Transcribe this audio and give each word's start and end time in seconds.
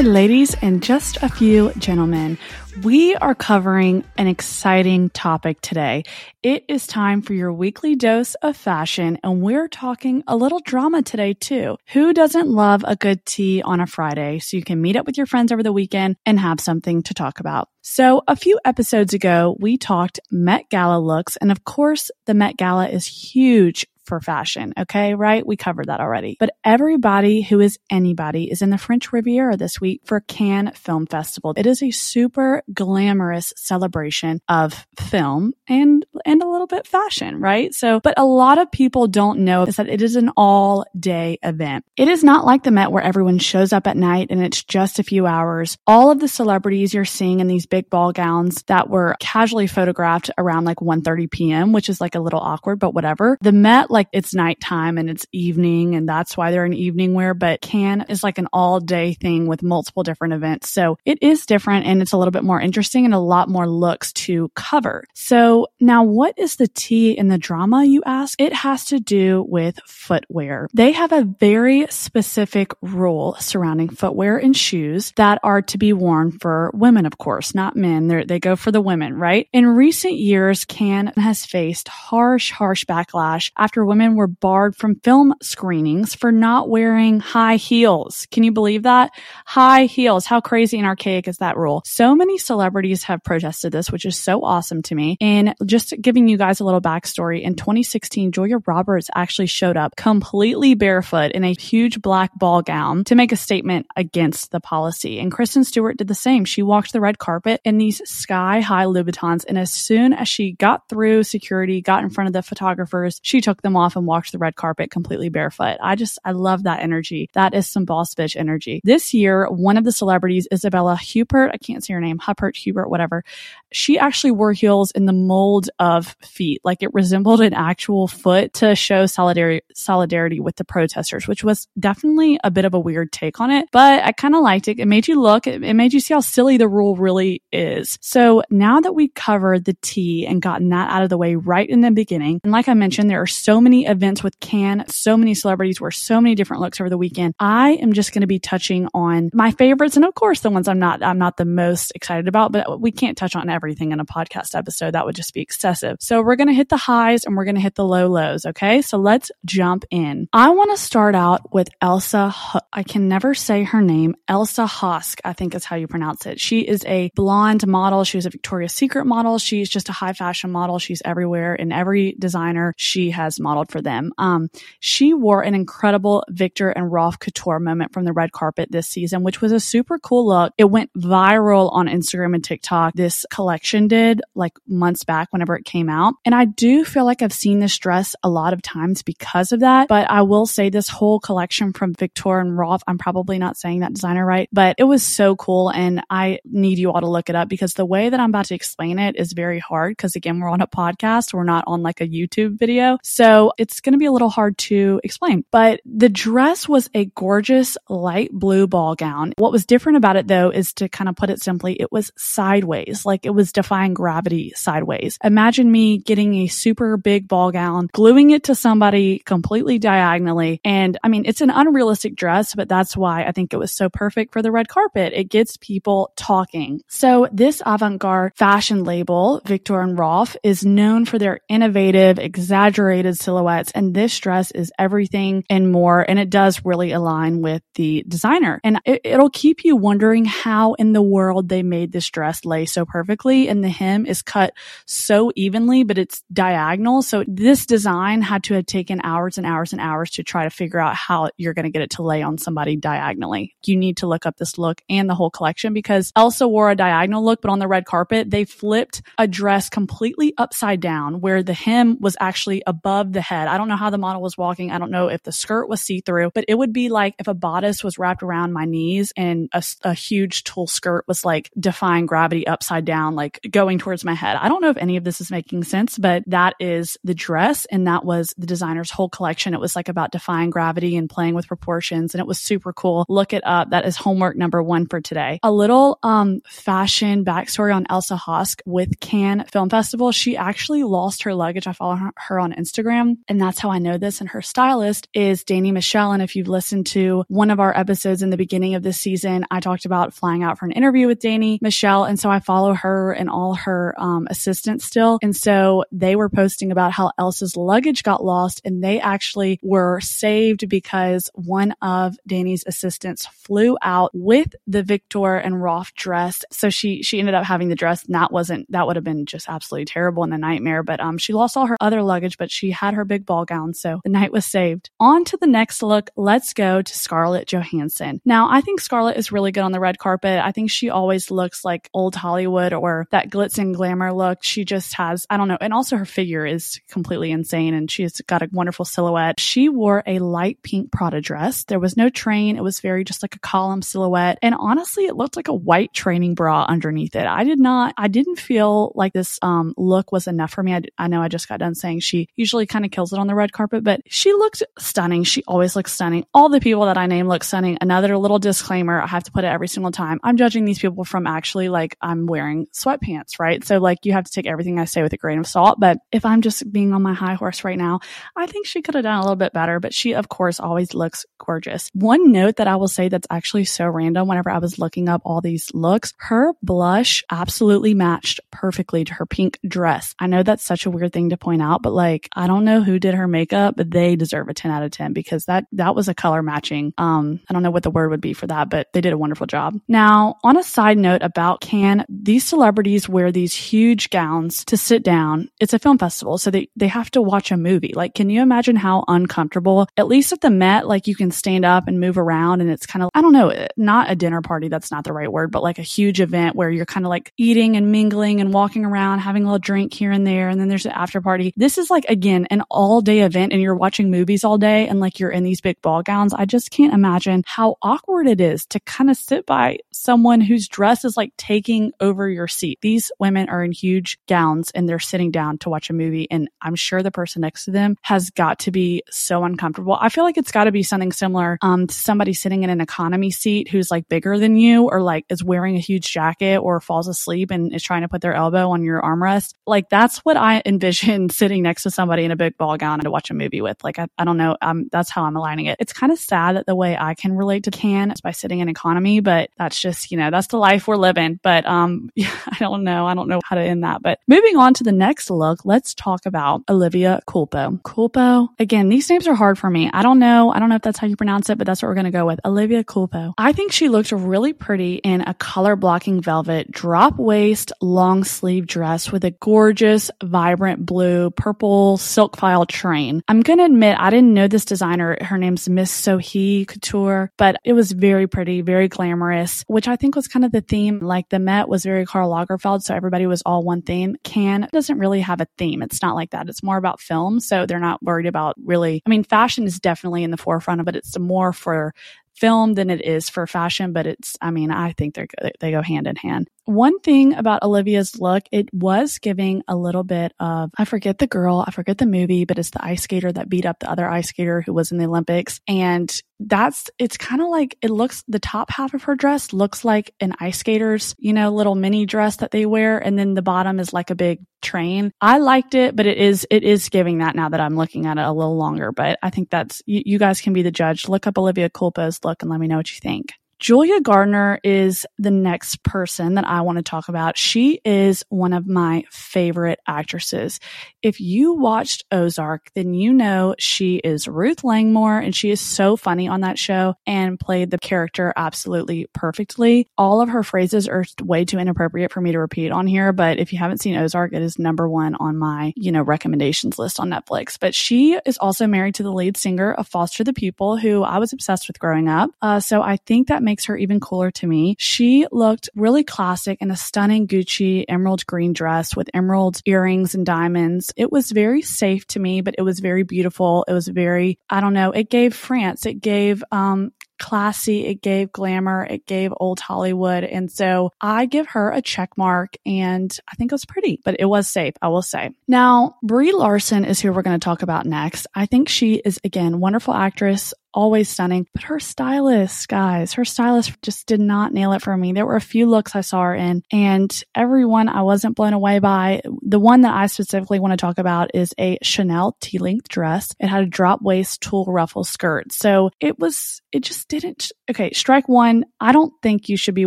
right, 0.00 0.08
ladies, 0.08 0.56
and 0.62 0.82
just 0.82 1.18
a 1.22 1.28
few 1.28 1.70
gentlemen. 1.74 2.38
We 2.82 3.16
are 3.16 3.34
covering 3.34 4.02
an 4.16 4.28
exciting 4.28 5.10
topic 5.10 5.60
today. 5.60 6.04
It 6.42 6.64
is 6.68 6.86
time 6.86 7.20
for 7.20 7.34
your 7.34 7.52
weekly 7.52 7.96
dose 7.96 8.34
of 8.36 8.56
fashion, 8.56 9.18
and 9.22 9.42
we're 9.42 9.68
talking 9.68 10.24
a 10.26 10.36
little 10.36 10.60
drama 10.60 11.02
today, 11.02 11.34
too. 11.34 11.76
Who 11.92 12.14
doesn't 12.14 12.48
love 12.48 12.82
a 12.86 12.96
good 12.96 13.26
tea 13.26 13.60
on 13.60 13.80
a 13.80 13.86
Friday 13.86 14.38
so 14.38 14.56
you 14.56 14.62
can 14.62 14.80
meet 14.80 14.96
up 14.96 15.04
with 15.04 15.18
your 15.18 15.26
friends 15.26 15.52
over 15.52 15.62
the 15.62 15.72
weekend 15.72 16.16
and 16.24 16.40
have 16.40 16.60
something 16.60 17.02
to 17.02 17.12
talk 17.12 17.38
about? 17.38 17.68
So, 17.82 18.22
a 18.26 18.36
few 18.36 18.58
episodes 18.64 19.12
ago, 19.12 19.54
we 19.60 19.76
talked 19.76 20.18
Met 20.30 20.70
Gala 20.70 20.98
looks, 20.98 21.36
and 21.36 21.52
of 21.52 21.64
course, 21.64 22.10
the 22.24 22.32
Met 22.32 22.56
Gala 22.56 22.88
is 22.88 23.04
huge 23.04 23.86
for 24.10 24.20
fashion. 24.20 24.74
Okay. 24.76 25.14
Right. 25.14 25.46
We 25.46 25.56
covered 25.56 25.86
that 25.86 26.00
already. 26.00 26.36
But 26.40 26.50
everybody 26.64 27.42
who 27.42 27.60
is 27.60 27.78
anybody 27.88 28.50
is 28.50 28.60
in 28.60 28.70
the 28.70 28.76
French 28.76 29.12
Riviera 29.12 29.56
this 29.56 29.80
week 29.80 30.00
for 30.04 30.18
Cannes 30.18 30.72
Film 30.74 31.06
Festival. 31.06 31.54
It 31.56 31.64
is 31.64 31.80
a 31.80 31.92
super 31.92 32.64
glamorous 32.74 33.52
celebration 33.56 34.40
of 34.48 34.84
film 34.98 35.52
and, 35.68 36.04
and 36.26 36.42
a 36.42 36.48
little 36.48 36.66
bit 36.66 36.88
fashion, 36.88 37.40
right? 37.40 37.72
So, 37.72 38.00
but 38.00 38.14
a 38.18 38.24
lot 38.24 38.58
of 38.58 38.72
people 38.72 39.06
don't 39.06 39.44
know 39.44 39.62
is 39.62 39.76
that 39.76 39.88
it 39.88 40.02
is 40.02 40.16
an 40.16 40.32
all 40.36 40.84
day 40.98 41.38
event. 41.44 41.84
It 41.96 42.08
is 42.08 42.24
not 42.24 42.44
like 42.44 42.64
the 42.64 42.72
Met 42.72 42.90
where 42.90 43.04
everyone 43.04 43.38
shows 43.38 43.72
up 43.72 43.86
at 43.86 43.96
night 43.96 44.28
and 44.30 44.42
it's 44.42 44.64
just 44.64 44.98
a 44.98 45.04
few 45.04 45.24
hours. 45.26 45.78
All 45.86 46.10
of 46.10 46.18
the 46.18 46.26
celebrities 46.26 46.92
you're 46.92 47.04
seeing 47.04 47.38
in 47.38 47.46
these 47.46 47.66
big 47.66 47.88
ball 47.88 48.10
gowns 48.10 48.64
that 48.64 48.90
were 48.90 49.14
casually 49.20 49.68
photographed 49.68 50.32
around 50.36 50.64
like 50.64 50.78
1.30 50.78 51.30
p.m., 51.30 51.72
which 51.72 51.88
is 51.88 52.00
like 52.00 52.16
a 52.16 52.20
little 52.20 52.40
awkward, 52.40 52.80
but 52.80 52.92
whatever. 52.92 53.38
The 53.40 53.52
Met, 53.52 53.88
like 53.88 53.99
like 54.00 54.08
it's 54.12 54.34
nighttime 54.34 54.96
and 54.96 55.10
it's 55.10 55.26
evening 55.30 55.94
and 55.94 56.08
that's 56.08 56.34
why 56.34 56.50
they're 56.50 56.64
in 56.64 56.72
evening 56.72 57.12
wear, 57.12 57.34
but 57.34 57.60
Cannes 57.60 58.06
is 58.08 58.22
like 58.22 58.38
an 58.38 58.48
all 58.50 58.80
day 58.80 59.12
thing 59.12 59.46
with 59.46 59.62
multiple 59.62 60.02
different 60.02 60.32
events. 60.32 60.70
So 60.70 60.96
it 61.04 61.22
is 61.22 61.44
different 61.44 61.84
and 61.84 62.00
it's 62.00 62.12
a 62.12 62.16
little 62.16 62.32
bit 62.32 62.42
more 62.42 62.58
interesting 62.58 63.04
and 63.04 63.12
a 63.12 63.18
lot 63.18 63.50
more 63.50 63.68
looks 63.68 64.14
to 64.14 64.50
cover. 64.56 65.04
So 65.12 65.66
now 65.80 66.02
what 66.02 66.38
is 66.38 66.56
the 66.56 66.66
tea 66.66 67.12
in 67.12 67.28
the 67.28 67.36
drama, 67.36 67.84
you 67.84 68.02
ask? 68.06 68.40
It 68.40 68.54
has 68.54 68.86
to 68.86 69.00
do 69.00 69.44
with 69.46 69.78
footwear. 69.86 70.66
They 70.72 70.92
have 70.92 71.12
a 71.12 71.24
very 71.24 71.86
specific 71.90 72.72
rule 72.80 73.36
surrounding 73.38 73.90
footwear 73.90 74.38
and 74.38 74.56
shoes 74.56 75.12
that 75.16 75.40
are 75.42 75.60
to 75.60 75.76
be 75.76 75.92
worn 75.92 76.32
for 76.32 76.70
women, 76.72 77.04
of 77.04 77.18
course, 77.18 77.54
not 77.54 77.76
men. 77.76 78.08
They're, 78.08 78.24
they 78.24 78.40
go 78.40 78.56
for 78.56 78.72
the 78.72 78.80
women, 78.80 79.14
right? 79.18 79.46
In 79.52 79.66
recent 79.66 80.14
years, 80.14 80.64
Cannes 80.64 81.12
has 81.18 81.44
faced 81.44 81.88
harsh, 81.88 82.50
harsh 82.50 82.86
backlash 82.86 83.52
after 83.58 83.84
women 83.90 84.14
were 84.14 84.28
barred 84.28 84.76
from 84.76 85.00
film 85.00 85.34
screenings 85.42 86.14
for 86.14 86.30
not 86.30 86.68
wearing 86.68 87.18
high 87.18 87.56
heels. 87.56 88.28
Can 88.30 88.44
you 88.44 88.52
believe 88.52 88.84
that? 88.84 89.10
High 89.44 89.86
heels. 89.86 90.26
How 90.26 90.40
crazy 90.40 90.78
and 90.78 90.86
archaic 90.86 91.26
is 91.26 91.38
that 91.38 91.56
rule? 91.56 91.82
So 91.84 92.14
many 92.14 92.38
celebrities 92.38 93.02
have 93.02 93.24
protested 93.24 93.72
this, 93.72 93.90
which 93.90 94.04
is 94.04 94.16
so 94.16 94.44
awesome 94.44 94.82
to 94.82 94.94
me. 94.94 95.16
And 95.20 95.56
just 95.66 95.92
giving 96.00 96.28
you 96.28 96.36
guys 96.36 96.60
a 96.60 96.64
little 96.64 96.80
backstory, 96.80 97.42
in 97.42 97.56
2016, 97.56 98.30
Julia 98.30 98.58
Roberts 98.64 99.10
actually 99.12 99.48
showed 99.48 99.76
up 99.76 99.96
completely 99.96 100.74
barefoot 100.74 101.32
in 101.32 101.42
a 101.42 101.52
huge 101.52 102.00
black 102.00 102.30
ball 102.38 102.62
gown 102.62 103.02
to 103.04 103.16
make 103.16 103.32
a 103.32 103.36
statement 103.36 103.86
against 103.96 104.52
the 104.52 104.60
policy. 104.60 105.18
And 105.18 105.32
Kristen 105.32 105.64
Stewart 105.64 105.96
did 105.96 106.06
the 106.06 106.14
same. 106.14 106.44
She 106.44 106.62
walked 106.62 106.92
the 106.92 107.00
red 107.00 107.18
carpet 107.18 107.60
in 107.64 107.76
these 107.76 108.00
sky 108.08 108.60
high 108.60 108.84
Louboutins. 108.84 109.44
And 109.48 109.58
as 109.58 109.72
soon 109.72 110.12
as 110.12 110.28
she 110.28 110.52
got 110.52 110.88
through 110.88 111.24
security, 111.24 111.82
got 111.82 112.04
in 112.04 112.10
front 112.10 112.28
of 112.28 112.34
the 112.34 112.42
photographers, 112.44 113.18
she 113.24 113.40
took 113.40 113.62
them 113.62 113.69
off 113.76 113.96
and 113.96 114.06
walked 114.06 114.32
the 114.32 114.38
red 114.38 114.56
carpet 114.56 114.90
completely 114.90 115.28
barefoot. 115.28 115.78
I 115.82 115.94
just, 115.94 116.18
I 116.24 116.32
love 116.32 116.64
that 116.64 116.80
energy. 116.80 117.28
That 117.34 117.54
is 117.54 117.68
some 117.68 117.84
boss 117.84 118.14
bitch 118.14 118.36
energy. 118.36 118.80
This 118.84 119.12
year, 119.14 119.48
one 119.48 119.76
of 119.76 119.84
the 119.84 119.92
celebrities, 119.92 120.48
Isabella 120.52 120.96
Hubert, 120.96 121.50
I 121.52 121.58
can't 121.58 121.84
say 121.84 121.94
her 121.94 122.00
name, 122.00 122.18
Huppert, 122.18 122.56
Hubert, 122.56 122.88
whatever, 122.88 123.24
she 123.72 123.98
actually 123.98 124.32
wore 124.32 124.52
heels 124.52 124.90
in 124.90 125.06
the 125.06 125.12
mold 125.12 125.70
of 125.78 126.16
feet. 126.22 126.60
Like 126.64 126.82
it 126.82 126.92
resembled 126.92 127.40
an 127.40 127.54
actual 127.54 128.08
foot 128.08 128.52
to 128.54 128.74
show 128.74 129.06
solidarity, 129.06 129.64
solidarity 129.74 130.40
with 130.40 130.56
the 130.56 130.64
protesters, 130.64 131.28
which 131.28 131.44
was 131.44 131.68
definitely 131.78 132.38
a 132.42 132.50
bit 132.50 132.64
of 132.64 132.74
a 132.74 132.80
weird 132.80 133.12
take 133.12 133.40
on 133.40 133.50
it, 133.50 133.68
but 133.72 134.02
I 134.04 134.12
kind 134.12 134.34
of 134.34 134.42
liked 134.42 134.68
it. 134.68 134.78
It 134.78 134.86
made 134.86 135.08
you 135.08 135.20
look, 135.20 135.46
it, 135.46 135.62
it 135.62 135.74
made 135.74 135.92
you 135.92 136.00
see 136.00 136.14
how 136.14 136.20
silly 136.20 136.56
the 136.56 136.68
rule 136.68 136.96
really 136.96 137.42
is. 137.52 137.98
So 138.00 138.42
now 138.50 138.80
that 138.80 138.94
we 138.94 139.08
covered 139.08 139.64
the 139.64 139.76
tea 139.82 140.26
and 140.26 140.42
gotten 140.42 140.70
that 140.70 140.90
out 140.90 141.02
of 141.02 141.08
the 141.08 141.18
way 141.18 141.34
right 141.34 141.68
in 141.68 141.80
the 141.80 141.90
beginning, 141.90 142.40
and 142.42 142.52
like 142.52 142.68
I 142.68 142.74
mentioned, 142.74 143.10
there 143.10 143.22
are 143.22 143.26
so 143.26 143.59
many 143.60 143.70
many 143.70 143.86
events 143.86 144.22
with 144.24 144.38
Cannes, 144.40 144.84
so 144.88 145.16
many 145.16 145.32
celebrities 145.32 145.80
wear 145.80 145.92
so 145.92 146.20
many 146.20 146.34
different 146.34 146.60
looks 146.60 146.80
over 146.80 146.90
the 146.90 146.98
weekend. 146.98 147.34
I 147.38 147.72
am 147.74 147.92
just 147.92 148.12
going 148.12 148.22
to 148.22 148.26
be 148.26 148.40
touching 148.40 148.88
on 148.94 149.30
my 149.32 149.52
favorites 149.52 149.94
and 149.94 150.04
of 150.04 150.14
course 150.14 150.40
the 150.40 150.50
ones 150.50 150.66
I'm 150.66 150.80
not 150.80 151.02
I'm 151.02 151.18
not 151.18 151.36
the 151.36 151.44
most 151.44 151.92
excited 151.94 152.26
about, 152.26 152.50
but 152.50 152.80
we 152.80 152.90
can't 152.90 153.16
touch 153.16 153.36
on 153.36 153.48
everything 153.48 153.92
in 153.92 154.00
a 154.00 154.04
podcast 154.04 154.56
episode. 154.56 154.92
That 154.92 155.06
would 155.06 155.14
just 155.14 155.34
be 155.34 155.40
excessive. 155.40 155.98
So 156.00 156.20
we're 156.20 156.36
going 156.36 156.48
to 156.48 156.54
hit 156.54 156.68
the 156.68 156.76
highs 156.76 157.24
and 157.24 157.36
we're 157.36 157.44
going 157.44 157.54
to 157.54 157.60
hit 157.60 157.76
the 157.76 157.84
low 157.84 158.08
lows, 158.08 158.44
okay? 158.44 158.82
So 158.82 158.98
let's 158.98 159.30
jump 159.44 159.84
in. 159.90 160.28
I 160.32 160.50
want 160.50 160.72
to 160.72 160.76
start 160.76 161.14
out 161.14 161.52
with 161.54 161.68
Elsa 161.80 162.34
I 162.72 162.82
can 162.82 163.08
never 163.08 163.34
say 163.34 163.64
her 163.64 163.80
name. 163.80 164.16
Elsa 164.28 164.64
Hosk, 164.64 165.20
I 165.24 165.32
think 165.32 165.54
is 165.54 165.64
how 165.64 165.76
you 165.76 165.86
pronounce 165.86 166.26
it. 166.26 166.40
She 166.40 166.60
is 166.60 166.84
a 166.86 167.10
blonde 167.14 167.66
model. 167.66 168.04
She 168.04 168.16
was 168.16 168.26
a 168.26 168.30
Victoria's 168.30 168.72
Secret 168.72 169.06
model. 169.06 169.38
She's 169.38 169.68
just 169.68 169.88
a 169.88 169.92
high 169.92 170.12
fashion 170.12 170.50
model. 170.50 170.78
She's 170.78 171.02
everywhere 171.04 171.54
in 171.54 171.72
every 171.72 172.16
designer 172.18 172.74
she 172.76 173.10
has 173.10 173.40
modeled 173.50 173.72
for 173.72 173.82
them. 173.82 174.12
Um, 174.16 174.48
she 174.78 175.12
wore 175.12 175.42
an 175.42 175.56
incredible 175.56 176.22
Viktor 176.28 176.70
and 176.70 176.92
Rolf 176.92 177.18
Couture 177.18 177.58
moment 177.58 177.92
from 177.92 178.04
the 178.04 178.12
red 178.12 178.30
carpet 178.30 178.70
this 178.70 178.86
season, 178.86 179.24
which 179.24 179.40
was 179.40 179.50
a 179.50 179.58
super 179.58 179.98
cool 179.98 180.28
look. 180.28 180.52
It 180.56 180.70
went 180.70 180.92
viral 180.96 181.72
on 181.72 181.88
Instagram 181.88 182.36
and 182.36 182.44
TikTok. 182.44 182.94
This 182.94 183.26
collection 183.28 183.88
did 183.88 184.22
like 184.36 184.52
months 184.68 185.02
back 185.02 185.32
whenever 185.32 185.56
it 185.56 185.64
came 185.64 185.88
out. 185.88 186.14
And 186.24 186.32
I 186.32 186.44
do 186.44 186.84
feel 186.84 187.04
like 187.04 187.22
I've 187.22 187.32
seen 187.32 187.58
this 187.58 187.76
dress 187.76 188.14
a 188.22 188.30
lot 188.30 188.52
of 188.52 188.62
times 188.62 189.02
because 189.02 189.50
of 189.50 189.60
that. 189.60 189.88
But 189.88 190.08
I 190.08 190.22
will 190.22 190.46
say 190.46 190.70
this 190.70 190.88
whole 190.88 191.18
collection 191.18 191.72
from 191.72 191.94
Viktor 191.94 192.38
and 192.38 192.56
Rolf, 192.56 192.82
I'm 192.86 192.98
probably 192.98 193.38
not 193.38 193.56
saying 193.56 193.80
that 193.80 193.94
designer 193.94 194.24
right, 194.24 194.48
but 194.52 194.76
it 194.78 194.84
was 194.84 195.02
so 195.02 195.34
cool. 195.34 195.70
And 195.70 196.02
I 196.08 196.38
need 196.44 196.78
you 196.78 196.92
all 196.92 197.00
to 197.00 197.10
look 197.10 197.28
it 197.28 197.34
up 197.34 197.48
because 197.48 197.74
the 197.74 197.84
way 197.84 198.08
that 198.10 198.20
I'm 198.20 198.30
about 198.30 198.46
to 198.46 198.54
explain 198.54 199.00
it 199.00 199.16
is 199.16 199.32
very 199.32 199.58
hard. 199.58 199.98
Cause 199.98 200.14
again, 200.14 200.38
we're 200.38 200.48
on 200.48 200.60
a 200.60 200.68
podcast. 200.68 201.34
We're 201.34 201.42
not 201.42 201.64
on 201.66 201.82
like 201.82 202.00
a 202.00 202.06
YouTube 202.06 202.56
video. 202.56 202.98
So 203.02 203.39
it's 203.58 203.80
going 203.80 203.92
to 203.92 203.98
be 203.98 204.06
a 204.06 204.12
little 204.12 204.30
hard 204.30 204.56
to 204.58 205.00
explain. 205.04 205.44
But 205.50 205.80
the 205.84 206.08
dress 206.08 206.68
was 206.68 206.88
a 206.94 207.06
gorgeous 207.06 207.76
light 207.88 208.30
blue 208.32 208.66
ball 208.66 208.94
gown. 208.94 209.32
What 209.38 209.52
was 209.52 209.66
different 209.66 209.98
about 209.98 210.16
it 210.16 210.28
though 210.28 210.50
is 210.50 210.72
to 210.74 210.88
kind 210.88 211.08
of 211.08 211.16
put 211.16 211.30
it 211.30 211.42
simply, 211.42 211.74
it 211.80 211.90
was 211.90 212.12
sideways, 212.16 213.04
like 213.04 213.26
it 213.26 213.34
was 213.34 213.52
defying 213.52 213.94
gravity 213.94 214.52
sideways. 214.54 215.18
Imagine 215.24 215.70
me 215.70 215.98
getting 215.98 216.34
a 216.36 216.46
super 216.46 216.96
big 216.96 217.28
ball 217.28 217.50
gown, 217.50 217.88
gluing 217.92 218.30
it 218.30 218.44
to 218.44 218.54
somebody 218.54 219.18
completely 219.20 219.78
diagonally. 219.78 220.60
And 220.64 220.98
I 221.02 221.08
mean, 221.08 221.24
it's 221.26 221.40
an 221.40 221.50
unrealistic 221.50 222.14
dress, 222.14 222.54
but 222.54 222.68
that's 222.68 222.96
why 222.96 223.24
I 223.24 223.32
think 223.32 223.52
it 223.52 223.58
was 223.58 223.72
so 223.72 223.88
perfect 223.88 224.32
for 224.32 224.42
the 224.42 224.52
red 224.52 224.68
carpet. 224.68 225.12
It 225.14 225.24
gets 225.24 225.56
people 225.56 226.12
talking. 226.16 226.82
So 226.88 227.28
this 227.32 227.62
avant-garde 227.64 228.32
fashion 228.36 228.84
label, 228.84 229.40
Viktor 229.44 229.80
and 229.80 229.98
Rolf, 229.98 230.36
is 230.42 230.64
known 230.64 231.04
for 231.04 231.18
their 231.18 231.40
innovative, 231.48 232.18
exaggerated 232.18 233.18
silhouettes. 233.30 233.70
And 233.72 233.94
this 233.94 234.18
dress 234.18 234.50
is 234.50 234.72
everything 234.76 235.44
and 235.48 235.70
more. 235.70 236.04
And 236.08 236.18
it 236.18 236.30
does 236.30 236.64
really 236.64 236.90
align 236.90 237.42
with 237.42 237.62
the 237.76 238.04
designer. 238.08 238.60
And 238.64 238.80
it, 238.84 239.02
it'll 239.04 239.30
keep 239.30 239.64
you 239.64 239.76
wondering 239.76 240.24
how 240.24 240.74
in 240.74 240.92
the 240.92 241.02
world 241.02 241.48
they 241.48 241.62
made 241.62 241.92
this 241.92 242.10
dress 242.10 242.44
lay 242.44 242.66
so 242.66 242.84
perfectly. 242.84 243.48
And 243.48 243.62
the 243.62 243.68
hem 243.68 244.04
is 244.04 244.20
cut 244.22 244.52
so 244.84 245.30
evenly, 245.36 245.84
but 245.84 245.96
it's 245.96 246.22
diagonal. 246.32 247.02
So 247.02 247.24
this 247.28 247.66
design 247.66 248.20
had 248.20 248.42
to 248.44 248.54
have 248.54 248.66
taken 248.66 249.00
hours 249.04 249.38
and 249.38 249.46
hours 249.46 249.72
and 249.72 249.80
hours 249.80 250.10
to 250.12 250.24
try 250.24 250.42
to 250.42 250.50
figure 250.50 250.80
out 250.80 250.96
how 250.96 251.30
you're 251.36 251.54
going 251.54 251.64
to 251.64 251.70
get 251.70 251.82
it 251.82 251.90
to 251.90 252.02
lay 252.02 252.22
on 252.22 252.36
somebody 252.36 252.74
diagonally. 252.74 253.54
You 253.64 253.76
need 253.76 253.98
to 253.98 254.08
look 254.08 254.26
up 254.26 254.38
this 254.38 254.58
look 254.58 254.82
and 254.90 255.08
the 255.08 255.14
whole 255.14 255.30
collection 255.30 255.72
because 255.72 256.12
Elsa 256.16 256.48
wore 256.48 256.70
a 256.70 256.74
diagonal 256.74 257.24
look, 257.24 257.42
but 257.42 257.50
on 257.50 257.60
the 257.60 257.68
red 257.68 257.84
carpet, 257.84 258.28
they 258.28 258.44
flipped 258.44 259.02
a 259.18 259.28
dress 259.28 259.68
completely 259.68 260.34
upside 260.36 260.80
down 260.80 261.20
where 261.20 261.44
the 261.44 261.52
hem 261.52 261.96
was 262.00 262.16
actually 262.18 262.62
above 262.66 263.12
the 263.12 263.19
head. 263.22 263.48
I 263.48 263.58
don't 263.58 263.68
know 263.68 263.76
how 263.76 263.90
the 263.90 263.98
model 263.98 264.22
was 264.22 264.36
walking. 264.38 264.70
I 264.70 264.78
don't 264.78 264.90
know 264.90 265.08
if 265.08 265.22
the 265.22 265.32
skirt 265.32 265.68
was 265.68 265.80
see 265.80 266.00
through, 266.00 266.30
but 266.34 266.44
it 266.48 266.56
would 266.56 266.72
be 266.72 266.88
like 266.88 267.14
if 267.18 267.28
a 267.28 267.34
bodice 267.34 267.82
was 267.82 267.98
wrapped 267.98 268.22
around 268.22 268.52
my 268.52 268.64
knees 268.64 269.12
and 269.16 269.48
a, 269.52 269.62
a 269.82 269.94
huge 269.94 270.44
tulle 270.44 270.66
skirt 270.66 271.04
was 271.06 271.24
like 271.24 271.50
defying 271.58 272.06
gravity 272.06 272.46
upside 272.46 272.84
down, 272.84 273.14
like 273.14 273.40
going 273.50 273.78
towards 273.78 274.04
my 274.04 274.14
head. 274.14 274.36
I 274.36 274.48
don't 274.48 274.62
know 274.62 274.70
if 274.70 274.76
any 274.76 274.96
of 274.96 275.04
this 275.04 275.20
is 275.20 275.30
making 275.30 275.64
sense, 275.64 275.98
but 275.98 276.22
that 276.26 276.54
is 276.60 276.96
the 277.04 277.14
dress. 277.14 277.66
And 277.66 277.86
that 277.86 278.04
was 278.04 278.34
the 278.36 278.46
designer's 278.46 278.90
whole 278.90 279.08
collection. 279.08 279.54
It 279.54 279.60
was 279.60 279.76
like 279.76 279.88
about 279.88 280.12
defying 280.12 280.50
gravity 280.50 280.96
and 280.96 281.08
playing 281.08 281.34
with 281.34 281.48
proportions. 281.48 282.14
And 282.14 282.20
it 282.20 282.26
was 282.26 282.38
super 282.38 282.72
cool. 282.72 283.04
Look 283.08 283.32
it 283.32 283.42
up. 283.46 283.70
That 283.70 283.86
is 283.86 283.96
homework 283.96 284.36
number 284.36 284.62
one 284.62 284.86
for 284.86 285.00
today. 285.00 285.40
A 285.42 285.52
little, 285.52 285.98
um, 286.02 286.40
fashion 286.48 287.24
backstory 287.24 287.74
on 287.74 287.86
Elsa 287.88 288.16
Hosk 288.16 288.60
with 288.66 289.00
Cannes 289.00 289.44
Film 289.52 289.68
Festival. 289.68 290.12
She 290.12 290.36
actually 290.36 290.84
lost 290.84 291.22
her 291.24 291.34
luggage. 291.34 291.66
I 291.66 291.72
follow 291.72 291.98
her 292.16 292.38
on 292.38 292.52
Instagram 292.52 293.09
And 293.28 293.40
that's 293.40 293.58
how 293.58 293.70
I 293.70 293.78
know 293.78 293.98
this. 293.98 294.20
And 294.20 294.30
her 294.30 294.42
stylist 294.42 295.08
is 295.14 295.44
Dani 295.44 295.72
Michelle. 295.72 296.12
And 296.12 296.22
if 296.22 296.36
you've 296.36 296.48
listened 296.48 296.86
to 296.88 297.24
one 297.28 297.50
of 297.50 297.60
our 297.60 297.76
episodes 297.76 298.22
in 298.22 298.30
the 298.30 298.36
beginning 298.36 298.74
of 298.74 298.82
this 298.82 298.98
season, 298.98 299.44
I 299.50 299.60
talked 299.60 299.84
about 299.84 300.14
flying 300.14 300.42
out 300.42 300.58
for 300.58 300.66
an 300.66 300.72
interview 300.72 301.06
with 301.06 301.20
Dani 301.20 301.58
Michelle. 301.62 302.04
And 302.04 302.18
so 302.18 302.30
I 302.30 302.40
follow 302.40 302.74
her 302.74 303.12
and 303.12 303.30
all 303.30 303.54
her 303.54 303.94
um, 303.98 304.26
assistants 304.30 304.84
still. 304.84 305.18
And 305.22 305.34
so 305.36 305.84
they 305.92 306.16
were 306.16 306.28
posting 306.28 306.72
about 306.72 306.92
how 306.92 307.12
Elsa's 307.18 307.56
luggage 307.56 308.02
got 308.02 308.24
lost 308.24 308.60
and 308.64 308.82
they 308.82 309.00
actually 309.00 309.58
were 309.62 310.00
saved 310.00 310.68
because 310.68 311.30
one 311.34 311.74
of 311.82 312.16
Dani's 312.28 312.64
assistants 312.66 313.26
flew 313.26 313.76
out 313.82 314.10
with 314.14 314.54
the 314.66 314.82
Viktor 314.82 315.36
and 315.36 315.62
Rolf 315.62 315.94
dress. 315.94 316.44
So 316.52 316.70
she, 316.70 317.02
she 317.02 317.18
ended 317.18 317.34
up 317.34 317.44
having 317.44 317.68
the 317.68 317.74
dress 317.74 318.04
and 318.04 318.14
that 318.14 318.32
wasn't, 318.32 318.70
that 318.72 318.86
would 318.86 318.96
have 318.96 319.04
been 319.04 319.26
just 319.26 319.48
absolutely 319.48 319.84
terrible 319.86 320.24
and 320.24 320.34
a 320.34 320.38
nightmare. 320.38 320.82
But, 320.82 321.00
um, 321.00 321.18
she 321.18 321.32
lost 321.32 321.56
all 321.56 321.66
her 321.66 321.76
other 321.80 322.02
luggage, 322.02 322.38
but 322.38 322.50
she 322.50 322.70
had 322.70 322.94
her 322.94 322.99
big 323.04 323.26
ball 323.26 323.44
gown. 323.44 323.74
So 323.74 324.00
the 324.04 324.10
night 324.10 324.32
was 324.32 324.46
saved. 324.46 324.90
On 324.98 325.24
to 325.24 325.36
the 325.36 325.46
next 325.46 325.82
look. 325.82 326.10
Let's 326.16 326.52
go 326.52 326.82
to 326.82 326.94
Scarlett 326.96 327.48
Johansson. 327.48 328.20
Now, 328.24 328.48
I 328.50 328.60
think 328.60 328.80
Scarlett 328.80 329.16
is 329.16 329.32
really 329.32 329.52
good 329.52 329.62
on 329.62 329.72
the 329.72 329.80
red 329.80 329.98
carpet. 329.98 330.40
I 330.42 330.52
think 330.52 330.70
she 330.70 330.90
always 330.90 331.30
looks 331.30 331.64
like 331.64 331.88
old 331.94 332.14
Hollywood 332.14 332.72
or 332.72 333.06
that 333.10 333.30
glitz 333.30 333.58
and 333.58 333.74
glamour 333.74 334.12
look. 334.12 334.42
She 334.42 334.64
just 334.64 334.94
has, 334.94 335.26
I 335.30 335.36
don't 335.36 335.48
know. 335.48 335.58
And 335.60 335.72
also 335.72 335.96
her 335.96 336.04
figure 336.04 336.46
is 336.46 336.80
completely 336.88 337.30
insane 337.30 337.74
and 337.74 337.90
she's 337.90 338.20
got 338.22 338.42
a 338.42 338.48
wonderful 338.52 338.84
silhouette. 338.84 339.40
She 339.40 339.68
wore 339.68 340.02
a 340.06 340.18
light 340.18 340.62
pink 340.62 340.92
Prada 340.92 341.20
dress. 341.20 341.64
There 341.64 341.80
was 341.80 341.96
no 341.96 342.08
train. 342.08 342.56
It 342.56 342.62
was 342.62 342.80
very 342.80 343.04
just 343.04 343.22
like 343.22 343.36
a 343.36 343.40
column 343.40 343.82
silhouette. 343.82 344.38
And 344.42 344.54
honestly, 344.54 345.06
it 345.06 345.16
looked 345.16 345.36
like 345.36 345.48
a 345.48 345.54
white 345.54 345.92
training 345.92 346.34
bra 346.34 346.64
underneath 346.68 347.16
it. 347.16 347.26
I 347.26 347.44
did 347.44 347.58
not, 347.58 347.94
I 347.96 348.08
didn't 348.08 348.38
feel 348.38 348.92
like 348.94 349.12
this 349.12 349.38
um, 349.42 349.74
look 349.76 350.12
was 350.12 350.26
enough 350.26 350.52
for 350.52 350.62
me. 350.62 350.74
I, 350.74 350.82
I 350.98 351.08
know 351.08 351.22
I 351.22 351.28
just 351.28 351.48
got 351.48 351.60
done 351.60 351.74
saying 351.74 352.00
she 352.00 352.28
usually 352.36 352.66
kind 352.66 352.79
of 352.84 352.90
kills 352.90 353.12
it 353.12 353.18
on 353.18 353.26
the 353.26 353.34
red 353.34 353.52
carpet, 353.52 353.84
but 353.84 354.00
she 354.06 354.32
looked 354.32 354.62
stunning. 354.78 355.24
She 355.24 355.42
always 355.46 355.76
looks 355.76 355.92
stunning. 355.92 356.24
All 356.34 356.48
the 356.48 356.60
people 356.60 356.86
that 356.86 356.98
I 356.98 357.06
name 357.06 357.28
look 357.28 357.44
stunning. 357.44 357.78
Another 357.80 358.16
little 358.16 358.38
disclaimer. 358.38 359.00
I 359.00 359.06
have 359.06 359.24
to 359.24 359.32
put 359.32 359.44
it 359.44 359.48
every 359.48 359.68
single 359.68 359.92
time. 359.92 360.20
I'm 360.22 360.36
judging 360.36 360.64
these 360.64 360.78
people 360.78 361.04
from 361.04 361.26
actually 361.26 361.68
like 361.68 361.96
I'm 362.00 362.26
wearing 362.26 362.66
sweatpants, 362.72 363.38
right? 363.38 363.64
So 363.64 363.78
like 363.78 364.04
you 364.04 364.12
have 364.12 364.24
to 364.24 364.32
take 364.32 364.46
everything 364.46 364.78
I 364.78 364.84
say 364.84 365.02
with 365.02 365.12
a 365.12 365.16
grain 365.16 365.38
of 365.38 365.46
salt. 365.46 365.80
But 365.80 365.98
if 366.12 366.24
I'm 366.24 366.42
just 366.42 366.70
being 366.70 366.92
on 366.92 367.02
my 367.02 367.14
high 367.14 367.34
horse 367.34 367.64
right 367.64 367.78
now, 367.78 368.00
I 368.36 368.46
think 368.46 368.66
she 368.66 368.82
could 368.82 368.94
have 368.94 369.04
done 369.04 369.18
a 369.18 369.22
little 369.22 369.36
bit 369.36 369.52
better, 369.52 369.80
but 369.80 369.94
she 369.94 370.14
of 370.14 370.28
course 370.28 370.60
always 370.60 370.94
looks 370.94 371.26
gorgeous. 371.38 371.90
One 371.94 372.32
note 372.32 372.56
that 372.56 372.68
I 372.68 372.76
will 372.76 372.88
say 372.88 373.08
that's 373.08 373.26
actually 373.30 373.64
so 373.64 373.86
random 373.86 374.28
whenever 374.28 374.50
I 374.50 374.58
was 374.58 374.78
looking 374.78 375.08
up 375.08 375.22
all 375.24 375.40
these 375.40 375.72
looks, 375.74 376.14
her 376.18 376.52
blush 376.62 377.24
absolutely 377.30 377.94
matched 377.94 378.40
perfectly 378.50 379.04
to 379.04 379.14
her 379.14 379.26
pink 379.26 379.58
dress. 379.66 380.14
I 380.18 380.26
know 380.26 380.42
that's 380.42 380.64
such 380.64 380.86
a 380.86 380.90
weird 380.90 381.12
thing 381.12 381.30
to 381.30 381.36
point 381.36 381.62
out, 381.62 381.82
but 381.82 381.92
like 381.92 382.28
I 382.34 382.46
don't 382.46 382.64
know 382.64 382.69
who 382.78 382.98
did 382.98 383.14
her 383.14 383.26
makeup, 383.26 383.74
but 383.76 383.90
they 383.90 384.14
deserve 384.14 384.48
a 384.48 384.54
10 384.54 384.70
out 384.70 384.82
of 384.82 384.90
10 384.92 385.12
because 385.12 385.46
that 385.46 385.64
that 385.72 385.94
was 385.94 386.08
a 386.08 386.14
color 386.14 386.42
matching. 386.42 386.92
Um 386.98 387.40
I 387.48 387.52
don't 387.52 387.62
know 387.62 387.70
what 387.70 387.82
the 387.82 387.90
word 387.90 388.10
would 388.10 388.20
be 388.20 388.32
for 388.32 388.46
that, 388.46 388.70
but 388.70 388.86
they 388.92 389.00
did 389.00 389.12
a 389.12 389.18
wonderful 389.18 389.46
job. 389.46 389.74
Now, 389.88 390.36
on 390.44 390.56
a 390.56 390.62
side 390.62 390.98
note 390.98 391.22
about 391.22 391.60
can 391.60 392.04
these 392.08 392.44
celebrities 392.44 393.08
wear 393.08 393.32
these 393.32 393.54
huge 393.54 394.10
gowns 394.10 394.64
to 394.66 394.76
sit 394.76 395.02
down. 395.02 395.48
It's 395.60 395.74
a 395.74 395.78
film 395.78 395.98
festival, 395.98 396.38
so 396.38 396.50
they 396.50 396.68
they 396.76 396.88
have 396.88 397.10
to 397.12 397.22
watch 397.22 397.50
a 397.50 397.56
movie. 397.56 397.92
Like 397.94 398.14
can 398.14 398.30
you 398.30 398.42
imagine 398.42 398.76
how 398.76 399.04
uncomfortable? 399.08 399.88
At 399.96 400.06
least 400.06 400.32
at 400.32 400.40
the 400.40 400.50
Met 400.50 400.86
like 400.86 401.06
you 401.06 401.16
can 401.16 401.30
stand 401.30 401.64
up 401.64 401.88
and 401.88 401.98
move 401.98 402.18
around 402.18 402.60
and 402.60 402.70
it's 402.70 402.86
kind 402.86 403.02
of 403.02 403.10
I 403.14 403.22
don't 403.22 403.32
know, 403.32 403.66
not 403.76 404.10
a 404.10 404.14
dinner 404.14 404.42
party, 404.42 404.68
that's 404.68 404.90
not 404.90 405.04
the 405.04 405.12
right 405.12 405.32
word, 405.32 405.50
but 405.50 405.62
like 405.62 405.78
a 405.78 405.82
huge 405.82 406.20
event 406.20 406.54
where 406.54 406.70
you're 406.70 406.86
kind 406.86 407.06
of 407.06 407.10
like 407.10 407.32
eating 407.36 407.76
and 407.76 407.90
mingling 407.90 408.40
and 408.40 408.52
walking 408.52 408.84
around, 408.84 409.20
having 409.20 409.44
a 409.44 409.46
little 409.46 409.58
drink 409.58 409.94
here 409.94 410.12
and 410.12 410.26
there 410.26 410.50
and 410.50 410.60
then 410.60 410.68
there's 410.68 410.86
an 410.86 410.92
after 410.92 411.20
party. 411.20 411.52
This 411.56 411.78
is 411.78 411.90
like 411.90 412.04
again 412.08 412.46
an 412.50 412.59
all 412.70 413.00
day 413.00 413.20
event 413.20 413.52
and 413.52 413.62
you're 413.62 413.74
watching 413.74 414.10
movies 414.10 414.44
all 414.44 414.58
day 414.58 414.88
and 414.88 415.00
like 415.00 415.18
you're 415.18 415.30
in 415.30 415.44
these 415.44 415.60
big 415.60 415.80
ball 415.82 416.02
gowns. 416.02 416.34
I 416.34 416.44
just 416.44 416.70
can't 416.70 416.94
imagine 416.94 417.42
how 417.46 417.76
awkward 417.82 418.26
it 418.26 418.40
is 418.40 418.66
to 418.66 418.80
kind 418.80 419.10
of 419.10 419.16
sit 419.16 419.46
by 419.46 419.78
someone 419.92 420.40
whose 420.40 420.68
dress 420.68 421.04
is 421.04 421.16
like 421.16 421.32
taking 421.36 421.92
over 422.00 422.28
your 422.28 422.48
seat. 422.48 422.78
These 422.82 423.12
women 423.18 423.48
are 423.48 423.62
in 423.62 423.72
huge 423.72 424.18
gowns 424.28 424.70
and 424.74 424.88
they're 424.88 424.98
sitting 424.98 425.30
down 425.30 425.58
to 425.58 425.70
watch 425.70 425.90
a 425.90 425.94
movie 425.94 426.26
and 426.30 426.48
I'm 426.60 426.74
sure 426.74 427.02
the 427.02 427.10
person 427.10 427.42
next 427.42 427.64
to 427.66 427.70
them 427.70 427.96
has 428.02 428.30
got 428.30 428.60
to 428.60 428.70
be 428.70 429.02
so 429.10 429.44
uncomfortable. 429.44 429.96
I 430.00 430.08
feel 430.08 430.24
like 430.24 430.38
it's 430.38 430.52
got 430.52 430.64
to 430.64 430.72
be 430.72 430.82
something 430.82 431.12
similar 431.12 431.58
um, 431.62 431.86
to 431.86 431.94
somebody 431.94 432.32
sitting 432.32 432.62
in 432.62 432.70
an 432.70 432.80
economy 432.80 433.30
seat 433.30 433.68
who's 433.68 433.90
like 433.90 434.08
bigger 434.08 434.38
than 434.38 434.56
you 434.56 434.88
or 434.88 435.02
like 435.02 435.24
is 435.28 435.44
wearing 435.44 435.76
a 435.76 435.80
huge 435.80 436.10
jacket 436.10 436.58
or 436.58 436.80
falls 436.80 437.08
asleep 437.08 437.50
and 437.50 437.74
is 437.74 437.82
trying 437.82 438.02
to 438.02 438.08
put 438.08 438.20
their 438.20 438.34
elbow 438.34 438.70
on 438.70 438.82
your 438.82 439.00
armrest. 439.00 439.54
Like 439.66 439.88
that's 439.88 440.18
what 440.18 440.36
I 440.36 440.62
envision 440.64 441.28
sitting 441.30 441.62
next 441.62 441.82
to 441.84 441.90
somebody 441.90 442.24
in 442.24 442.30
a 442.30 442.36
big 442.36 442.49
ball 442.56 442.76
gown 442.76 443.00
to 443.00 443.10
watch 443.10 443.30
a 443.30 443.34
movie 443.34 443.60
with. 443.60 443.82
Like 443.82 443.98
I, 443.98 444.06
I 444.18 444.24
don't 444.24 444.36
know. 444.36 444.56
Um, 444.60 444.88
that's 444.90 445.10
how 445.10 445.24
I'm 445.24 445.36
aligning 445.36 445.66
it. 445.66 445.76
It's 445.80 445.92
kind 445.92 446.12
of 446.12 446.18
sad 446.18 446.56
that 446.56 446.66
the 446.66 446.74
way 446.74 446.96
I 446.96 447.14
can 447.14 447.36
relate 447.36 447.64
to 447.64 447.70
Cannes 447.70 448.12
is 448.12 448.20
by 448.20 448.32
sitting 448.32 448.60
in 448.60 448.68
economy, 448.68 449.20
but 449.20 449.50
that's 449.56 449.80
just, 449.80 450.10
you 450.10 450.16
know, 450.16 450.30
that's 450.30 450.48
the 450.48 450.58
life 450.58 450.86
we're 450.86 450.96
living. 450.96 451.40
But 451.42 451.66
um, 451.66 452.10
yeah, 452.14 452.34
I 452.46 452.56
don't 452.58 452.84
know. 452.84 453.06
I 453.06 453.14
don't 453.14 453.28
know 453.28 453.40
how 453.44 453.56
to 453.56 453.62
end 453.62 453.84
that. 453.84 454.02
But 454.02 454.20
moving 454.28 454.56
on 454.56 454.74
to 454.74 454.84
the 454.84 454.92
next 454.92 455.30
look, 455.30 455.64
let's 455.64 455.94
talk 455.94 456.26
about 456.26 456.62
Olivia 456.68 457.20
Culpo. 457.26 457.80
Culpo. 457.82 458.48
Again, 458.58 458.88
these 458.88 459.08
names 459.08 459.26
are 459.26 459.34
hard 459.34 459.58
for 459.58 459.70
me. 459.70 459.90
I 459.92 460.02
don't 460.02 460.18
know. 460.18 460.52
I 460.52 460.58
don't 460.58 460.68
know 460.68 460.76
if 460.76 460.82
that's 460.82 460.98
how 460.98 461.06
you 461.06 461.16
pronounce 461.16 461.50
it, 461.50 461.58
but 461.58 461.66
that's 461.66 461.82
what 461.82 461.88
we're 461.88 461.94
going 461.94 462.04
to 462.04 462.10
go 462.10 462.26
with. 462.26 462.40
Olivia 462.44 462.84
Culpo. 462.84 463.32
I 463.38 463.52
think 463.52 463.72
she 463.72 463.88
looked 463.88 464.12
really 464.12 464.52
pretty 464.52 464.96
in 464.96 465.22
a 465.22 465.34
color 465.34 465.76
blocking 465.76 466.20
velvet 466.20 466.70
drop 466.70 467.18
waist 467.18 467.72
long 467.80 468.24
sleeve 468.24 468.66
dress 468.66 469.10
with 469.12 469.24
a 469.24 469.30
gorgeous, 469.30 470.10
vibrant 470.22 470.84
blue, 470.84 471.30
purple 471.30 471.96
silk 471.98 472.36
faille 472.40 472.66
train. 472.66 473.22
I'm 473.28 473.42
going 473.42 473.58
to 473.58 473.66
admit 473.66 473.98
I 473.98 474.10
didn't 474.10 474.32
know 474.32 474.48
this 474.48 474.64
designer. 474.64 475.18
Her 475.20 475.36
name's 475.36 475.68
Miss 475.68 475.92
Sohee 475.92 476.66
Couture, 476.66 477.30
but 477.36 477.56
it 477.64 477.74
was 477.74 477.92
very 477.92 478.26
pretty, 478.26 478.62
very 478.62 478.88
glamorous, 478.88 479.62
which 479.68 479.86
I 479.86 479.96
think 479.96 480.16
was 480.16 480.26
kind 480.26 480.44
of 480.44 480.52
the 480.52 480.62
theme. 480.62 481.00
Like 481.00 481.28
the 481.28 481.38
Met 481.38 481.68
was 481.68 481.84
very 481.84 482.06
Karl 482.06 482.30
Lagerfeld, 482.30 482.82
so 482.82 482.94
everybody 482.94 483.26
was 483.26 483.42
all 483.42 483.62
one 483.62 483.82
theme. 483.82 484.16
Cannes 484.24 484.68
doesn't 484.72 484.98
really 484.98 485.20
have 485.20 485.40
a 485.40 485.48
theme. 485.58 485.82
It's 485.82 486.02
not 486.02 486.14
like 486.14 486.30
that. 486.30 486.48
It's 486.48 486.62
more 486.62 486.78
about 486.78 487.00
film, 487.00 487.40
so 487.40 487.66
they're 487.66 487.78
not 487.78 488.02
worried 488.02 488.26
about 488.26 488.56
really. 488.64 489.02
I 489.04 489.10
mean, 489.10 489.24
fashion 489.24 489.64
is 489.64 489.78
definitely 489.78 490.24
in 490.24 490.30
the 490.30 490.36
forefront 490.36 490.80
of 490.80 490.88
it. 490.88 490.96
It's 490.96 491.18
more 491.18 491.52
for 491.52 491.94
film 492.40 492.74
than 492.74 492.88
it 492.88 493.04
is 493.04 493.28
for 493.28 493.46
fashion, 493.46 493.92
but 493.92 494.06
it's, 494.06 494.36
I 494.40 494.50
mean, 494.50 494.70
I 494.70 494.92
think 494.92 495.14
they're, 495.14 495.28
they 495.60 495.70
go 495.70 495.82
hand 495.82 496.06
in 496.06 496.16
hand. 496.16 496.48
One 496.64 497.00
thing 497.00 497.34
about 497.34 497.62
Olivia's 497.62 498.20
look, 498.20 498.44
it 498.52 498.72
was 498.72 499.18
giving 499.18 499.62
a 499.66 499.76
little 499.76 500.04
bit 500.04 500.32
of, 500.38 500.70
I 500.76 500.84
forget 500.84 501.18
the 501.18 501.26
girl, 501.26 501.64
I 501.66 501.72
forget 501.72 501.98
the 501.98 502.06
movie, 502.06 502.44
but 502.44 502.58
it's 502.58 502.70
the 502.70 502.84
ice 502.84 503.02
skater 503.02 503.32
that 503.32 503.48
beat 503.48 503.66
up 503.66 503.80
the 503.80 503.90
other 503.90 504.08
ice 504.08 504.28
skater 504.28 504.62
who 504.62 504.72
was 504.72 504.92
in 504.92 504.98
the 504.98 505.06
Olympics. 505.06 505.60
And 505.66 506.10
that's, 506.38 506.88
it's 506.98 507.16
kind 507.16 507.42
of 507.42 507.48
like, 507.48 507.76
it 507.82 507.90
looks, 507.90 508.22
the 508.28 508.38
top 508.38 508.70
half 508.70 508.94
of 508.94 509.02
her 509.04 509.16
dress 509.16 509.52
looks 509.52 509.84
like 509.84 510.14
an 510.20 510.34
ice 510.38 510.58
skater's, 510.58 511.14
you 511.18 511.32
know, 511.32 511.50
little 511.50 511.74
mini 511.74 512.06
dress 512.06 512.36
that 512.36 512.52
they 512.52 512.66
wear. 512.66 512.98
And 512.98 513.18
then 513.18 513.34
the 513.34 513.42
bottom 513.42 513.80
is 513.80 513.92
like 513.92 514.10
a 514.10 514.14
big 514.14 514.40
train. 514.62 515.12
I 515.20 515.38
liked 515.38 515.74
it, 515.74 515.96
but 515.96 516.06
it 516.06 516.18
is, 516.18 516.46
it 516.50 516.62
is 516.62 516.88
giving 516.88 517.18
that 517.18 517.34
now 517.34 517.48
that 517.48 517.60
I'm 517.60 517.76
looking 517.76 518.06
at 518.06 518.16
it 518.16 518.24
a 518.24 518.32
little 518.32 518.56
longer. 518.56 518.92
But 518.92 519.18
I 519.22 519.30
think 519.30 519.50
that's, 519.50 519.82
you, 519.86 520.02
you 520.06 520.18
guys 520.18 520.40
can 520.40 520.52
be 520.52 520.62
the 520.62 520.70
judge. 520.70 521.08
Look 521.08 521.26
up 521.26 521.36
Olivia 521.36 521.68
Culpo's 521.68 522.20
look 522.22 522.29
and 522.40 522.50
let 522.50 522.60
me 522.60 522.68
know 522.68 522.76
what 522.76 522.90
you 522.92 523.00
think. 523.00 523.34
Julia 523.60 524.00
Garner 524.00 524.58
is 524.64 525.04
the 525.18 525.30
next 525.30 525.82
person 525.82 526.36
that 526.36 526.46
I 526.46 526.62
want 526.62 526.78
to 526.78 526.82
talk 526.82 527.10
about. 527.10 527.36
She 527.36 527.78
is 527.84 528.24
one 528.30 528.54
of 528.54 528.66
my 528.66 529.04
favorite 529.10 529.78
actresses. 529.86 530.60
If 531.02 531.20
you 531.20 531.52
watched 531.52 532.06
Ozark, 532.10 532.70
then 532.74 532.94
you 532.94 533.12
know 533.12 533.54
she 533.58 533.96
is 533.96 534.26
Ruth 534.26 534.64
Langmore 534.64 535.18
and 535.18 535.36
she 535.36 535.50
is 535.50 535.60
so 535.60 535.98
funny 535.98 536.26
on 536.26 536.40
that 536.40 536.58
show 536.58 536.94
and 537.06 537.38
played 537.38 537.70
the 537.70 537.76
character 537.78 538.32
absolutely 538.34 539.08
perfectly. 539.12 539.86
All 539.98 540.22
of 540.22 540.30
her 540.30 540.42
phrases 540.42 540.88
are 540.88 541.04
way 541.22 541.44
too 541.44 541.58
inappropriate 541.58 542.12
for 542.12 542.22
me 542.22 542.32
to 542.32 542.38
repeat 542.38 542.72
on 542.72 542.86
here, 542.86 543.12
but 543.12 543.38
if 543.38 543.52
you 543.52 543.58
haven't 543.58 543.82
seen 543.82 543.94
Ozark, 543.94 544.32
it 544.32 544.40
is 544.40 544.58
number 544.58 544.88
one 544.88 545.16
on 545.16 545.36
my, 545.36 545.74
you 545.76 545.92
know, 545.92 546.02
recommendations 546.02 546.78
list 546.78 546.98
on 546.98 547.10
Netflix. 547.10 547.58
But 547.60 547.74
she 547.74 548.18
is 548.24 548.38
also 548.38 548.66
married 548.66 548.94
to 548.94 549.02
the 549.02 549.12
lead 549.12 549.36
singer 549.36 549.74
of 549.74 549.86
Foster 549.86 550.24
the 550.24 550.32
People, 550.32 550.78
who 550.78 551.02
I 551.02 551.18
was 551.18 551.34
obsessed 551.34 551.68
with 551.68 551.78
growing 551.78 552.08
up. 552.08 552.30
Uh, 552.40 552.60
so 552.60 552.80
I 552.80 552.96
think 552.96 553.28
that 553.28 553.49
makes 553.50 553.64
her 553.64 553.76
even 553.76 553.98
cooler 553.98 554.30
to 554.30 554.46
me. 554.46 554.76
She 554.78 555.26
looked 555.32 555.68
really 555.74 556.04
classic 556.04 556.58
in 556.60 556.70
a 556.70 556.76
stunning 556.76 557.26
Gucci 557.26 557.84
emerald 557.88 558.24
green 558.24 558.52
dress 558.52 558.94
with 558.94 559.10
emerald 559.12 559.60
earrings 559.66 560.14
and 560.14 560.24
diamonds. 560.24 560.92
It 560.96 561.10
was 561.10 561.32
very 561.32 561.60
safe 561.60 562.06
to 562.08 562.20
me, 562.20 562.42
but 562.42 562.54
it 562.58 562.62
was 562.62 562.78
very 562.78 563.02
beautiful. 563.02 563.64
It 563.66 563.72
was 563.72 563.88
very, 563.88 564.38
I 564.48 564.60
don't 564.60 564.72
know, 564.72 564.92
it 564.92 565.10
gave 565.10 565.34
France, 565.34 565.84
it 565.84 565.94
gave, 565.94 566.44
um, 566.52 566.92
classy, 567.20 567.86
it 567.86 568.00
gave 568.02 568.32
glamour, 568.32 568.86
it 568.88 569.06
gave 569.06 569.32
old 569.38 569.60
Hollywood. 569.60 570.24
And 570.24 570.50
so 570.50 570.90
I 571.00 571.26
give 571.26 571.48
her 571.48 571.70
a 571.70 571.82
check 571.82 572.16
mark 572.16 572.54
and 572.64 573.16
I 573.30 573.36
think 573.36 573.52
it 573.52 573.54
was 573.54 573.66
pretty, 573.66 574.00
but 574.04 574.16
it 574.18 574.24
was 574.24 574.48
safe, 574.48 574.74
I 574.80 574.88
will 574.88 575.02
say. 575.02 575.30
Now, 575.46 575.96
Brie 576.02 576.32
Larson 576.32 576.84
is 576.84 576.98
who 576.98 577.12
we're 577.12 577.22
going 577.22 577.38
to 577.38 577.44
talk 577.44 577.62
about 577.62 577.84
next. 577.84 578.26
I 578.34 578.46
think 578.46 578.68
she 578.68 578.94
is 578.94 579.20
again 579.22 579.60
wonderful 579.60 579.92
actress, 579.92 580.54
always 580.72 581.08
stunning. 581.08 581.46
But 581.52 581.64
her 581.64 581.80
stylist, 581.80 582.68
guys, 582.68 583.14
her 583.14 583.24
stylist 583.24 583.72
just 583.82 584.06
did 584.06 584.20
not 584.20 584.52
nail 584.52 584.72
it 584.72 584.82
for 584.82 584.96
me. 584.96 585.12
There 585.12 585.26
were 585.26 585.36
a 585.36 585.40
few 585.40 585.68
looks 585.68 585.94
I 585.94 586.00
saw 586.00 586.22
her 586.22 586.34
in, 586.34 586.62
and 586.72 587.10
every 587.34 587.64
one 587.64 587.88
I 587.88 588.02
wasn't 588.02 588.36
blown 588.36 588.52
away 588.52 588.78
by. 588.78 589.22
The 589.42 589.58
one 589.58 589.82
that 589.82 589.94
I 589.94 590.06
specifically 590.06 590.60
want 590.60 590.72
to 590.72 590.76
talk 590.76 590.98
about 590.98 591.30
is 591.34 591.54
a 591.58 591.78
Chanel 591.82 592.36
tea 592.40 592.58
length 592.58 592.88
dress. 592.88 593.34
It 593.40 593.48
had 593.48 593.62
a 593.62 593.66
drop 593.66 594.02
waist 594.02 594.40
tulle 594.40 594.66
ruffle 594.66 595.04
skirt. 595.04 595.52
So 595.52 595.90
it 596.00 596.18
was, 596.18 596.60
it 596.72 596.80
just 596.80 597.08
didn't. 597.08 597.52
Okay, 597.70 597.92
strike 597.92 598.28
one. 598.28 598.64
I 598.80 598.92
don't 598.92 599.12
think 599.22 599.48
you 599.48 599.56
should 599.56 599.74
be 599.74 599.86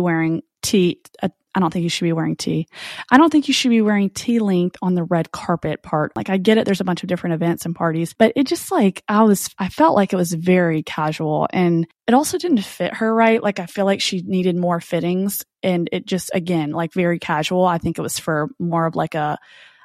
wearing 0.00 0.42
tea, 0.62 1.00
a 1.22 1.30
I 1.54 1.60
don't 1.60 1.72
think 1.72 1.84
you 1.84 1.88
should 1.88 2.04
be 2.04 2.12
wearing 2.12 2.36
tea. 2.36 2.66
I 3.10 3.16
don't 3.16 3.30
think 3.30 3.46
you 3.46 3.54
should 3.54 3.68
be 3.68 3.82
wearing 3.82 4.10
tea 4.10 4.40
length 4.40 4.76
on 4.82 4.94
the 4.94 5.04
red 5.04 5.30
carpet 5.30 5.82
part. 5.82 6.16
Like 6.16 6.28
I 6.28 6.36
get 6.36 6.58
it. 6.58 6.64
There's 6.64 6.80
a 6.80 6.84
bunch 6.84 7.02
of 7.02 7.08
different 7.08 7.34
events 7.34 7.64
and 7.64 7.74
parties, 7.74 8.12
but 8.12 8.32
it 8.36 8.46
just 8.46 8.72
like 8.72 9.02
I 9.08 9.22
was, 9.22 9.48
I 9.58 9.68
felt 9.68 9.94
like 9.94 10.12
it 10.12 10.16
was 10.16 10.32
very 10.32 10.82
casual 10.82 11.46
and 11.52 11.86
it 12.06 12.14
also 12.14 12.38
didn't 12.38 12.64
fit 12.64 12.94
her 12.94 13.14
right. 13.14 13.42
Like 13.42 13.60
I 13.60 13.66
feel 13.66 13.84
like 13.84 14.00
she 14.00 14.22
needed 14.26 14.56
more 14.56 14.80
fittings 14.80 15.44
and 15.62 15.88
it 15.92 16.06
just, 16.06 16.30
again, 16.34 16.70
like 16.72 16.92
very 16.92 17.18
casual. 17.18 17.64
I 17.64 17.78
think 17.78 17.98
it 17.98 18.02
was 18.02 18.18
for 18.18 18.48
more 18.58 18.86
of 18.86 18.96
like 18.96 19.14
a, 19.14 19.38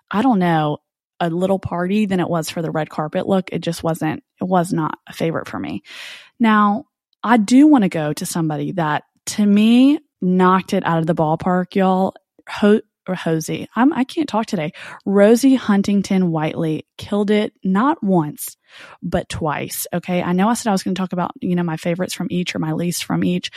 I 0.09 0.21
don't 0.21 0.39
know, 0.39 0.79
a 1.19 1.29
little 1.29 1.59
party 1.59 2.05
than 2.05 2.19
it 2.19 2.29
was 2.29 2.49
for 2.49 2.61
the 2.61 2.71
red 2.71 2.89
carpet 2.89 3.27
look. 3.27 3.49
It 3.51 3.59
just 3.59 3.83
wasn't, 3.83 4.23
it 4.41 4.45
was 4.45 4.73
not 4.73 4.97
a 5.07 5.13
favorite 5.13 5.47
for 5.47 5.59
me. 5.59 5.83
Now, 6.39 6.85
I 7.21 7.37
do 7.37 7.67
want 7.67 7.83
to 7.83 7.89
go 7.89 8.13
to 8.13 8.25
somebody 8.25 8.71
that 8.73 9.03
to 9.27 9.45
me 9.45 9.99
knocked 10.21 10.73
it 10.73 10.85
out 10.85 10.99
of 10.99 11.07
the 11.07 11.15
ballpark, 11.15 11.75
y'all. 11.75 12.13
Ho- 12.47 12.81
Hosey. 13.15 13.67
I'm, 13.75 13.93
I 13.93 14.03
can't 14.03 14.29
talk 14.29 14.45
today. 14.45 14.71
Rosie 15.05 15.55
Huntington 15.55 16.31
Whiteley 16.31 16.85
killed 16.97 17.31
it 17.31 17.53
not 17.63 18.03
once, 18.03 18.57
but 19.01 19.29
twice. 19.29 19.87
Okay. 19.93 20.21
I 20.21 20.33
know 20.33 20.49
I 20.49 20.53
said 20.53 20.69
I 20.69 20.73
was 20.73 20.83
going 20.83 20.95
to 20.95 20.99
talk 20.99 21.13
about, 21.13 21.31
you 21.41 21.55
know, 21.55 21.63
my 21.63 21.77
favorites 21.77 22.13
from 22.13 22.27
each 22.29 22.55
or 22.55 22.59
my 22.59 22.73
least 22.73 23.03
from 23.03 23.23
each. 23.23 23.51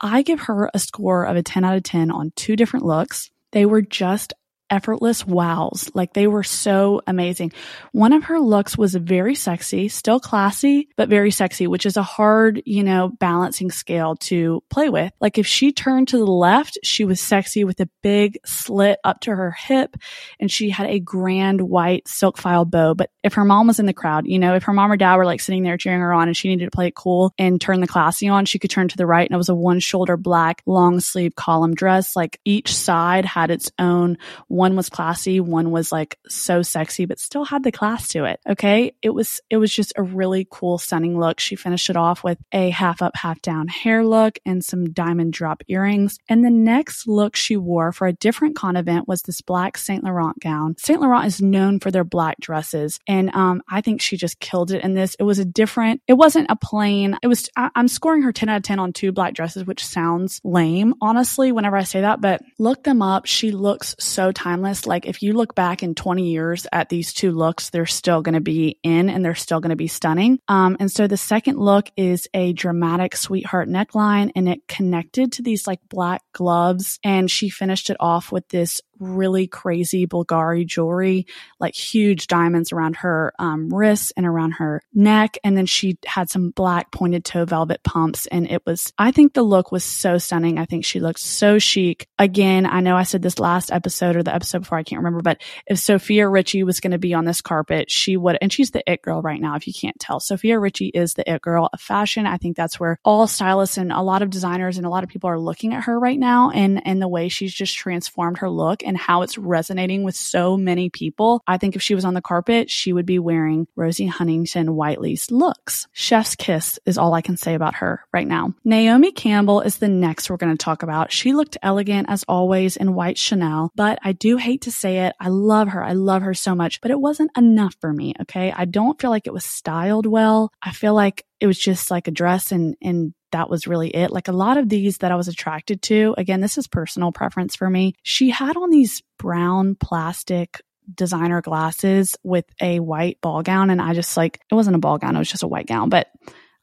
I 0.00 0.22
give 0.22 0.40
her 0.40 0.70
a 0.72 0.78
score 0.78 1.24
of 1.24 1.36
a 1.36 1.42
10 1.42 1.64
out 1.64 1.76
of 1.76 1.82
10 1.82 2.10
on 2.10 2.32
two 2.36 2.56
different 2.56 2.84
looks. 2.84 3.30
They 3.52 3.66
were 3.66 3.82
just 3.82 4.32
effortless 4.70 5.26
wows. 5.26 5.90
Like 5.94 6.12
they 6.12 6.26
were 6.26 6.42
so 6.42 7.02
amazing. 7.06 7.52
One 7.92 8.12
of 8.12 8.24
her 8.24 8.40
looks 8.40 8.76
was 8.76 8.94
very 8.94 9.34
sexy, 9.34 9.88
still 9.88 10.20
classy, 10.20 10.88
but 10.96 11.08
very 11.08 11.30
sexy, 11.30 11.66
which 11.66 11.86
is 11.86 11.96
a 11.96 12.02
hard, 12.02 12.62
you 12.64 12.82
know, 12.82 13.08
balancing 13.08 13.70
scale 13.70 14.16
to 14.16 14.62
play 14.70 14.88
with. 14.88 15.12
Like 15.20 15.38
if 15.38 15.46
she 15.46 15.72
turned 15.72 16.08
to 16.08 16.18
the 16.18 16.26
left, 16.26 16.78
she 16.82 17.04
was 17.04 17.20
sexy 17.20 17.64
with 17.64 17.80
a 17.80 17.88
big 18.02 18.38
slit 18.44 18.98
up 19.04 19.20
to 19.20 19.34
her 19.34 19.50
hip 19.52 19.96
and 20.40 20.50
she 20.50 20.70
had 20.70 20.88
a 20.88 21.00
grand 21.00 21.60
white 21.60 22.08
silk 22.08 22.38
faille 22.38 22.64
bow. 22.64 22.94
But 22.94 23.10
if 23.22 23.34
her 23.34 23.44
mom 23.44 23.66
was 23.66 23.80
in 23.80 23.86
the 23.86 23.92
crowd, 23.92 24.26
you 24.26 24.38
know, 24.38 24.54
if 24.54 24.64
her 24.64 24.72
mom 24.72 24.92
or 24.92 24.96
dad 24.96 25.16
were 25.16 25.24
like 25.24 25.40
sitting 25.40 25.62
there 25.62 25.76
cheering 25.76 26.00
her 26.00 26.12
on 26.12 26.28
and 26.28 26.36
she 26.36 26.48
needed 26.48 26.64
to 26.64 26.70
play 26.70 26.88
it 26.88 26.94
cool 26.94 27.32
and 27.38 27.60
turn 27.60 27.80
the 27.80 27.86
classy 27.86 28.28
on, 28.28 28.44
she 28.44 28.58
could 28.58 28.70
turn 28.70 28.88
to 28.88 28.96
the 28.96 29.06
right 29.06 29.28
and 29.28 29.34
it 29.34 29.38
was 29.38 29.48
a 29.48 29.54
one 29.54 29.80
shoulder 29.80 30.16
black 30.16 30.62
long 30.66 31.00
sleeve 31.00 31.34
column 31.34 31.74
dress. 31.74 32.16
Like 32.16 32.40
each 32.44 32.74
side 32.74 33.24
had 33.24 33.50
its 33.50 33.70
own 33.78 34.18
one 34.56 34.74
was 34.74 34.88
classy, 34.88 35.40
one 35.40 35.70
was 35.70 35.92
like 35.92 36.18
so 36.28 36.62
sexy, 36.62 37.04
but 37.04 37.20
still 37.20 37.44
had 37.44 37.62
the 37.62 37.72
class 37.72 38.08
to 38.08 38.24
it. 38.24 38.40
Okay. 38.48 38.92
It 39.02 39.10
was, 39.10 39.40
it 39.50 39.58
was 39.58 39.72
just 39.72 39.92
a 39.96 40.02
really 40.02 40.46
cool, 40.50 40.78
stunning 40.78 41.18
look. 41.18 41.38
She 41.38 41.56
finished 41.56 41.90
it 41.90 41.96
off 41.96 42.24
with 42.24 42.38
a 42.52 42.70
half 42.70 43.02
up, 43.02 43.16
half 43.16 43.40
down 43.42 43.68
hair 43.68 44.04
look 44.04 44.38
and 44.44 44.64
some 44.64 44.92
diamond 44.92 45.32
drop 45.32 45.62
earrings. 45.68 46.18
And 46.28 46.44
the 46.44 46.50
next 46.50 47.06
look 47.06 47.36
she 47.36 47.56
wore 47.56 47.92
for 47.92 48.06
a 48.06 48.12
different 48.12 48.56
Cannes 48.56 48.76
event 48.76 49.06
was 49.06 49.22
this 49.22 49.40
black 49.40 49.76
Saint 49.76 50.04
Laurent 50.04 50.38
gown. 50.40 50.74
Saint 50.78 51.00
Laurent 51.00 51.26
is 51.26 51.42
known 51.42 51.78
for 51.78 51.90
their 51.90 52.04
black 52.04 52.40
dresses. 52.40 52.98
And, 53.06 53.34
um, 53.34 53.62
I 53.68 53.80
think 53.80 54.00
she 54.00 54.16
just 54.16 54.40
killed 54.40 54.70
it 54.70 54.82
in 54.82 54.94
this. 54.94 55.16
It 55.18 55.24
was 55.24 55.38
a 55.38 55.44
different, 55.44 56.00
it 56.06 56.14
wasn't 56.14 56.50
a 56.50 56.56
plain, 56.56 57.18
it 57.22 57.26
was, 57.26 57.50
I, 57.56 57.70
I'm 57.74 57.88
scoring 57.88 58.22
her 58.22 58.32
10 58.32 58.48
out 58.48 58.56
of 58.56 58.62
10 58.62 58.78
on 58.78 58.92
two 58.92 59.12
black 59.12 59.34
dresses, 59.34 59.64
which 59.64 59.84
sounds 59.84 60.40
lame, 60.44 60.94
honestly, 61.00 61.52
whenever 61.52 61.76
I 61.76 61.84
say 61.84 62.00
that, 62.00 62.20
but 62.20 62.42
look 62.58 62.84
them 62.84 63.02
up. 63.02 63.26
She 63.26 63.50
looks 63.50 63.94
so 63.98 64.32
timeless. 64.46 64.86
Like 64.86 65.06
if 65.06 65.22
you 65.22 65.32
look 65.32 65.54
back 65.54 65.82
in 65.82 65.94
20 65.94 66.30
years 66.30 66.66
at 66.72 66.88
these 66.88 67.12
two 67.12 67.32
looks, 67.32 67.70
they're 67.70 67.86
still 67.86 68.22
going 68.22 68.34
to 68.34 68.40
be 68.40 68.78
in 68.82 69.08
and 69.08 69.24
they're 69.24 69.34
still 69.34 69.60
going 69.60 69.70
to 69.70 69.76
be 69.76 69.88
stunning. 69.88 70.38
Um, 70.46 70.76
and 70.78 70.90
so 70.90 71.06
the 71.06 71.16
second 71.16 71.58
look 71.58 71.90
is 71.96 72.28
a 72.32 72.52
dramatic 72.52 73.16
sweetheart 73.16 73.68
neckline 73.68 74.30
and 74.36 74.48
it 74.48 74.68
connected 74.68 75.32
to 75.32 75.42
these 75.42 75.66
like 75.66 75.80
black 75.88 76.22
gloves. 76.32 77.00
And 77.02 77.30
she 77.30 77.48
finished 77.48 77.90
it 77.90 77.96
off 77.98 78.30
with 78.30 78.48
this 78.48 78.80
really 78.98 79.46
crazy 79.46 80.06
Bulgari 80.06 80.66
jewelry, 80.66 81.26
like 81.60 81.74
huge 81.74 82.26
diamonds 82.26 82.72
around 82.72 82.96
her 82.96 83.32
um, 83.38 83.72
wrists 83.72 84.12
and 84.16 84.26
around 84.26 84.52
her 84.52 84.82
neck. 84.94 85.38
And 85.44 85.56
then 85.56 85.66
she 85.66 85.98
had 86.06 86.30
some 86.30 86.50
black 86.50 86.90
pointed 86.90 87.24
toe 87.24 87.44
velvet 87.44 87.82
pumps. 87.82 88.26
And 88.26 88.50
it 88.50 88.64
was, 88.66 88.92
I 88.98 89.10
think 89.10 89.34
the 89.34 89.42
look 89.42 89.72
was 89.72 89.84
so 89.84 90.18
stunning. 90.18 90.58
I 90.58 90.64
think 90.64 90.84
she 90.84 91.00
looked 91.00 91.20
so 91.20 91.58
chic. 91.58 92.08
Again, 92.18 92.66
I 92.66 92.80
know 92.80 92.96
I 92.96 93.02
said 93.04 93.22
this 93.22 93.38
last 93.38 93.70
episode 93.70 94.16
or 94.16 94.22
the 94.22 94.34
episode 94.34 94.60
before, 94.60 94.78
I 94.78 94.82
can't 94.82 95.00
remember, 95.00 95.22
but 95.22 95.40
if 95.66 95.78
Sofia 95.78 96.28
Richie 96.28 96.62
was 96.62 96.80
going 96.80 96.92
to 96.92 96.98
be 96.98 97.14
on 97.14 97.24
this 97.24 97.40
carpet, 97.40 97.90
she 97.90 98.16
would, 98.16 98.38
and 98.40 98.52
she's 98.52 98.70
the 98.70 98.88
it 98.90 99.02
girl 99.02 99.22
right 99.22 99.40
now, 99.40 99.56
if 99.56 99.66
you 99.66 99.72
can't 99.72 99.98
tell. 99.98 100.20
Sofia 100.20 100.58
Richie 100.58 100.88
is 100.88 101.14
the 101.14 101.30
it 101.30 101.42
girl 101.42 101.68
of 101.72 101.80
fashion. 101.80 102.26
I 102.26 102.36
think 102.36 102.56
that's 102.56 102.80
where 102.80 102.98
all 103.04 103.26
stylists 103.26 103.76
and 103.76 103.92
a 103.92 104.02
lot 104.02 104.22
of 104.22 104.30
designers 104.30 104.76
and 104.76 104.86
a 104.86 104.90
lot 104.90 105.04
of 105.04 105.10
people 105.10 105.30
are 105.30 105.38
looking 105.38 105.74
at 105.74 105.84
her 105.84 105.98
right 105.98 106.18
now 106.18 106.50
and, 106.50 106.86
and 106.86 107.00
the 107.00 107.08
way 107.08 107.28
she's 107.28 107.54
just 107.54 107.76
transformed 107.76 108.38
her 108.38 108.50
look 108.50 108.82
and 108.86 108.96
how 108.96 109.22
it's 109.22 109.36
resonating 109.36 110.02
with 110.02 110.14
so 110.14 110.56
many 110.56 110.88
people. 110.88 111.42
I 111.46 111.58
think 111.58 111.76
if 111.76 111.82
she 111.82 111.94
was 111.94 112.04
on 112.04 112.14
the 112.14 112.22
carpet, 112.22 112.70
she 112.70 112.92
would 112.92 113.06
be 113.06 113.18
wearing 113.18 113.66
Rosie 113.76 114.06
Huntington 114.06 114.68
Whiteley's 114.68 115.30
looks. 115.30 115.86
Chef's 115.92 116.36
kiss 116.36 116.78
is 116.86 116.98
all 116.98 117.14
I 117.14 117.20
can 117.20 117.36
say 117.36 117.54
about 117.54 117.76
her 117.76 118.02
right 118.12 118.26
now. 118.26 118.54
Naomi 118.64 119.12
Campbell 119.12 119.60
is 119.60 119.78
the 119.78 119.88
next 119.88 120.30
we're 120.30 120.36
going 120.36 120.56
to 120.56 120.64
talk 120.64 120.82
about. 120.82 121.12
She 121.12 121.34
looked 121.34 121.58
elegant 121.62 122.08
as 122.08 122.24
always 122.28 122.76
in 122.76 122.94
white 122.94 123.18
Chanel, 123.18 123.72
but 123.74 123.98
I 124.02 124.12
do 124.12 124.36
hate 124.36 124.62
to 124.62 124.72
say 124.72 125.06
it. 125.06 125.14
I 125.20 125.28
love 125.28 125.68
her. 125.68 125.82
I 125.82 125.92
love 125.92 126.22
her 126.22 126.34
so 126.34 126.54
much, 126.54 126.80
but 126.80 126.90
it 126.90 127.00
wasn't 127.00 127.30
enough 127.36 127.74
for 127.80 127.92
me. 127.92 128.14
Okay. 128.22 128.52
I 128.52 128.64
don't 128.64 129.00
feel 129.00 129.10
like 129.10 129.26
it 129.26 129.32
was 129.32 129.44
styled 129.44 130.06
well. 130.06 130.52
I 130.62 130.72
feel 130.72 130.94
like 130.94 131.24
it 131.40 131.46
was 131.46 131.58
just 131.58 131.90
like 131.90 132.08
a 132.08 132.12
dress 132.12 132.52
and, 132.52 132.76
and 132.80 133.12
that 133.36 133.50
was 133.50 133.66
really 133.66 133.90
it. 133.90 134.10
Like 134.10 134.28
a 134.28 134.32
lot 134.32 134.56
of 134.56 134.68
these 134.70 134.98
that 134.98 135.12
I 135.12 135.16
was 135.16 135.28
attracted 135.28 135.82
to, 135.82 136.14
again, 136.16 136.40
this 136.40 136.56
is 136.56 136.66
personal 136.66 137.12
preference 137.12 137.54
for 137.54 137.68
me. 137.68 137.94
She 138.02 138.30
had 138.30 138.56
on 138.56 138.70
these 138.70 139.02
brown 139.18 139.74
plastic 139.74 140.62
designer 140.92 141.42
glasses 141.42 142.16
with 142.22 142.46
a 142.62 142.80
white 142.80 143.20
ball 143.20 143.42
gown. 143.42 143.68
And 143.68 143.82
I 143.82 143.92
just 143.92 144.16
like, 144.16 144.40
it 144.50 144.54
wasn't 144.54 144.76
a 144.76 144.80
ball 144.80 144.96
gown, 144.96 145.14
it 145.14 145.18
was 145.18 145.30
just 145.30 145.42
a 145.42 145.48
white 145.48 145.66
gown. 145.66 145.90
But 145.90 146.08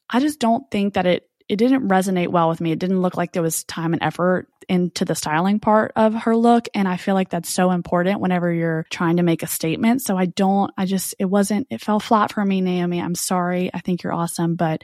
I 0.10 0.20
just 0.20 0.40
don't 0.40 0.70
think 0.72 0.96
that 0.96 1.06
it, 1.06 1.30
it 1.48 1.58
didn't 1.58 1.90
resonate 1.90 2.30
well 2.30 2.50
with 2.50 2.60
me. 2.60 2.72
It 2.72 2.80
didn't 2.80 3.02
look 3.02 3.18
like 3.18 3.34
there 3.34 3.44
was 3.44 3.64
time 3.66 3.94
and 3.94 4.02
effort 4.02 4.48
into 4.68 5.06
the 5.06 5.14
styling 5.14 5.60
part 5.60 5.92
of 5.96 6.16
her 6.16 6.36
look. 6.36 6.68
And 6.74 6.88
I 6.88 6.98
feel 6.98 7.14
like 7.14 7.30
that's 7.30 7.50
so 7.50 7.70
important 7.70 8.20
whenever 8.20 8.52
you're 8.52 8.88
trying 8.90 9.18
to 9.18 9.24
make 9.24 9.44
a 9.44 9.48
statement. 9.48 10.02
So 10.02 10.18
I 10.18 10.26
don't, 10.26 10.72
I 10.76 10.88
just, 10.88 11.14
it 11.20 11.26
wasn't, 11.26 11.68
it 11.70 11.82
fell 11.82 12.00
flat 12.00 12.32
for 12.32 12.44
me, 12.44 12.62
Naomi. 12.62 13.00
I'm 13.00 13.14
sorry. 13.14 13.70
I 13.74 13.80
think 13.80 14.02
you're 14.02 14.14
awesome, 14.14 14.56
but 14.56 14.84